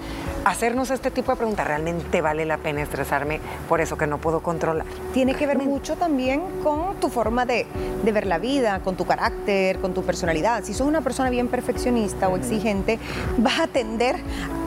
a 0.44 0.50
hacernos 0.50 0.90
este 0.90 1.10
tipo 1.10 1.32
de 1.32 1.36
preguntas. 1.36 1.66
¿Realmente 1.66 2.20
vale 2.20 2.44
la 2.44 2.58
pena 2.58 2.82
estresarme 2.82 3.40
por 3.68 3.80
eso 3.80 3.96
que 3.96 4.06
no 4.06 4.18
puedo 4.18 4.40
controlar? 4.40 4.86
Tiene 5.12 5.34
que 5.34 5.46
ver 5.46 5.58
mucho 5.58 5.96
también 5.96 6.42
con 6.62 6.96
tu 7.00 7.08
forma 7.08 7.46
de, 7.46 7.66
de 8.04 8.12
ver 8.12 8.26
la 8.26 8.38
vida, 8.38 8.80
con 8.80 8.96
tu 8.96 9.04
carácter, 9.04 9.78
con 9.78 9.94
tu 9.94 10.02
personalidad. 10.02 10.64
Si 10.64 10.74
sos 10.74 10.86
una 10.86 11.00
persona 11.00 11.30
bien 11.30 11.48
perfeccionista 11.48 12.28
o 12.28 12.36
exigente, 12.36 12.98
vas 13.38 13.60
a 13.60 13.66
tender 13.66 14.16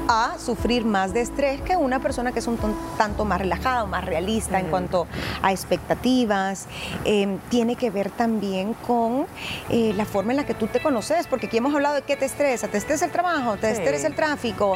a 0.08 0.38
sufrir 0.40 0.86
más 0.86 1.14
de 1.14 1.22
estrés 1.22 1.62
que 1.62 1.76
una 1.76 2.00
persona 2.00 2.32
que 2.32 2.40
es 2.40 2.48
un 2.48 2.58
tanto 2.98 3.26
más 3.26 3.40
relajada 3.40 3.84
o 3.84 3.88
más 3.88 4.06
realista 4.06 4.60
en 4.60 4.68
cuanto 4.68 5.08
a 5.42 5.52
expectativas. 5.52 6.68
Em, 7.06 7.40
tiene 7.50 7.76
que 7.76 7.90
ver 7.90 8.10
también 8.10 8.74
con 8.74 9.26
eh, 9.70 9.94
la 9.96 10.06
forma 10.06 10.32
en 10.32 10.38
la 10.38 10.46
que 10.46 10.54
tú 10.54 10.68
te 10.68 10.80
conoces, 10.80 11.28
porque 11.28 11.48
aquí 11.48 11.58
hemos 11.58 11.74
hablado 11.74 11.96
de 11.96 12.02
qué 12.02 12.16
te 12.16 12.26
estresa, 12.26 12.68
te 12.68 12.78
estresa 12.78 13.06
el 13.06 13.12
trabajo, 13.12 13.58
te 13.58 13.72
estresa 13.72 14.08
el 14.08 14.16
tráfico, 14.16 14.76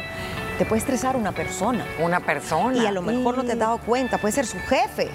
te 0.58 0.64
puede 0.64 0.80
estresar 0.80 1.16
una 1.16 1.32
persona. 1.32 1.84
Una 2.00 2.20
persona. 2.20 2.76
Y 2.76 2.86
a 2.86 2.92
lo 2.92 3.02
mejor 3.02 3.36
no 3.36 3.44
te 3.44 3.52
has 3.52 3.58
dado 3.58 3.78
cuenta. 3.78 4.18
Puede 4.18 4.32
ser 4.32 4.46
su 4.46 4.58
jefe, 4.58 5.08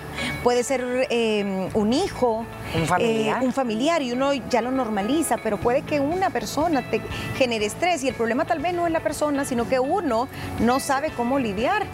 puede 0.44 0.64
ser 0.64 1.08
em, 1.10 1.70
un 1.74 1.94
hijo. 1.94 2.46
Un 2.76 2.86
familiar. 2.86 3.42
Eh, 3.42 3.46
un 3.46 3.54
familiar 3.54 4.02
y 4.02 4.12
uno 4.12 4.34
ya 4.34 4.62
lo 4.62 4.72
normaliza, 4.72 5.38
pero 5.38 5.58
puede 5.58 5.84
que 5.84 6.00
una 6.00 6.30
persona 6.30 6.82
te 6.90 7.02
genere 7.38 7.66
estrés 7.66 8.04
y 8.04 8.08
el 8.08 8.16
problema 8.16 8.46
tal 8.46 8.60
vez 8.60 8.74
no 8.74 8.86
es 8.86 8.92
la 8.92 9.02
persona, 9.02 9.46
sino 9.46 9.68
que 9.68 9.80
uno 9.80 10.28
no 10.60 10.80
sabe 10.80 11.12
cómo 11.16 11.40
lidiar 11.40 11.86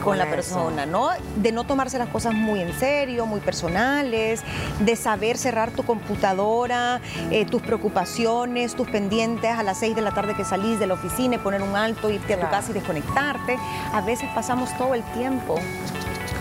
con, 0.00 0.18
la 0.18 0.28
persona, 0.28 0.86
¿no? 0.86 1.10
De 1.36 1.52
no 1.52 1.64
tomarse 1.64 1.98
las 1.98 2.08
cosas 2.08 2.34
muy 2.34 2.60
en 2.60 2.72
serio, 2.78 3.26
muy 3.26 3.40
personales, 3.40 4.42
de 4.80 4.96
saber 4.96 5.36
cerrar 5.38 5.70
tu 5.70 5.82
computadora, 5.84 7.00
eh, 7.30 7.44
tus 7.44 7.62
preocupaciones, 7.62 8.74
tus 8.74 8.88
pendientes 8.88 9.50
a 9.50 9.62
las 9.62 9.78
seis 9.78 9.94
de 9.94 10.02
la 10.02 10.12
tarde 10.12 10.34
que 10.34 10.44
salís 10.44 10.78
de 10.78 10.86
la 10.86 10.94
oficina 10.94 11.36
y 11.36 11.38
poner 11.38 11.62
un 11.62 11.76
alto, 11.76 12.10
irte 12.10 12.34
a 12.34 12.40
tu 12.40 12.48
casa 12.50 12.70
y 12.70 12.74
desconectarte. 12.74 13.58
A 13.92 14.00
veces 14.00 14.28
pasamos 14.34 14.76
todo 14.76 14.94
el 14.94 15.02
tiempo 15.12 15.56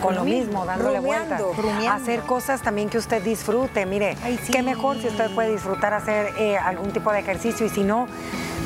con 0.02 0.15
lo 0.15 0.24
mismo, 0.24 0.65
dándole 0.65 1.00
vueltas. 1.00 1.41
Hacer 1.89 2.22
cosas 2.22 2.62
también 2.62 2.89
que 2.89 2.98
usted 2.98 3.22
disfrute. 3.22 3.86
Mire, 3.86 4.15
qué 4.52 4.63
mejor 4.63 5.00
si 5.00 5.08
usted 5.08 5.34
puede 5.34 5.52
disfrutar 5.52 5.93
hacer 5.93 6.34
eh, 6.38 6.58
algún 6.58 6.91
tipo 6.91 7.12
de 7.12 7.19
ejercicio 7.19 7.65
y 7.65 7.69
si 7.69 7.84
no, 7.84 8.08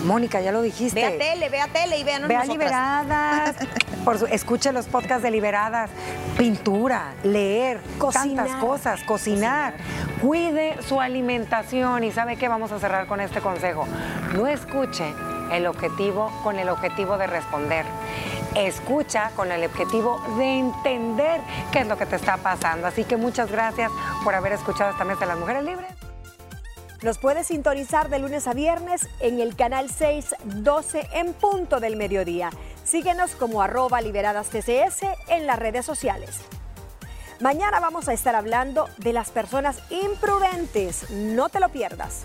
Mónica, 0.06 0.42
ya 0.42 0.52
lo 0.52 0.62
dijiste. 0.62 1.00
Vea 1.00 1.18
tele, 1.18 1.50
vea 1.50 1.68
tele 1.68 1.98
y 1.98 2.04
vean 2.04 2.28
Vea 2.28 2.46
Liberadas. 2.46 3.56
Por 4.06 4.18
escuche 4.32 4.74
los 4.74 4.86
podcasts 4.88 5.24
de 5.24 5.32
Liberadas. 5.32 5.90
Pintura, 6.38 7.14
leer, 7.24 7.80
tantas 8.12 8.52
cosas, 8.58 9.04
cocinar. 9.04 9.76
Cuide 10.22 10.78
su 10.88 11.00
alimentación 11.00 12.04
y 12.04 12.12
¿sabe 12.12 12.36
qué? 12.36 12.48
Vamos 12.48 12.72
a 12.72 12.80
cerrar 12.80 13.08
con 13.08 13.22
este 13.22 13.40
consejo. 13.40 13.88
No 14.34 14.48
escuche 14.48 15.06
el 15.52 15.68
objetivo 15.68 16.32
con 16.44 16.60
el 16.60 16.70
objetivo 16.70 17.18
de 17.18 17.28
responder. 17.28 17.86
Escucha 18.56 19.32
con 19.36 19.52
el 19.52 19.64
objetivo 19.64 20.22
de 20.38 20.60
entender 20.60 21.42
qué 21.72 21.80
es 21.80 21.88
lo 21.88 21.98
que 21.98 22.06
te 22.06 22.16
está 22.16 22.38
pasando. 22.38 22.88
Así 22.88 23.04
que 23.04 23.18
muchas 23.18 23.52
gracias 23.52 23.92
por 24.24 24.36
haber 24.36 24.54
escuchado 24.54 24.92
esta 24.92 25.06
mesa 25.06 25.22
de 25.22 25.26
las 25.28 25.38
mujeres 25.38 25.64
libres. 25.64 26.03
Nos 27.04 27.18
puedes 27.18 27.48
sintonizar 27.48 28.10
de 28.10 28.18
lunes 28.18 28.48
a 28.48 28.54
viernes 28.54 29.10
en 29.20 29.42
el 29.42 29.58
canal 29.58 29.90
612 29.90 31.10
en 31.12 31.34
punto 31.34 31.82
del 31.82 31.98
mediodía. 31.98 32.50
Síguenos 32.86 33.32
como 33.32 33.62
arroba 33.62 34.00
liberadas 34.00 34.48
TCS 34.48 35.04
en 35.28 35.46
las 35.46 35.60
redes 35.60 35.86
sociales. 35.86 36.40
Mañana 37.42 37.82
vamos 37.82 38.08
a 38.08 38.14
estar 38.14 38.36
hablando 38.36 38.88
de 39.00 39.12
las 39.12 39.32
personas 39.32 39.80
imprudentes. 39.90 41.10
No 41.10 41.50
te 41.50 41.60
lo 41.60 41.68
pierdas. 41.68 42.24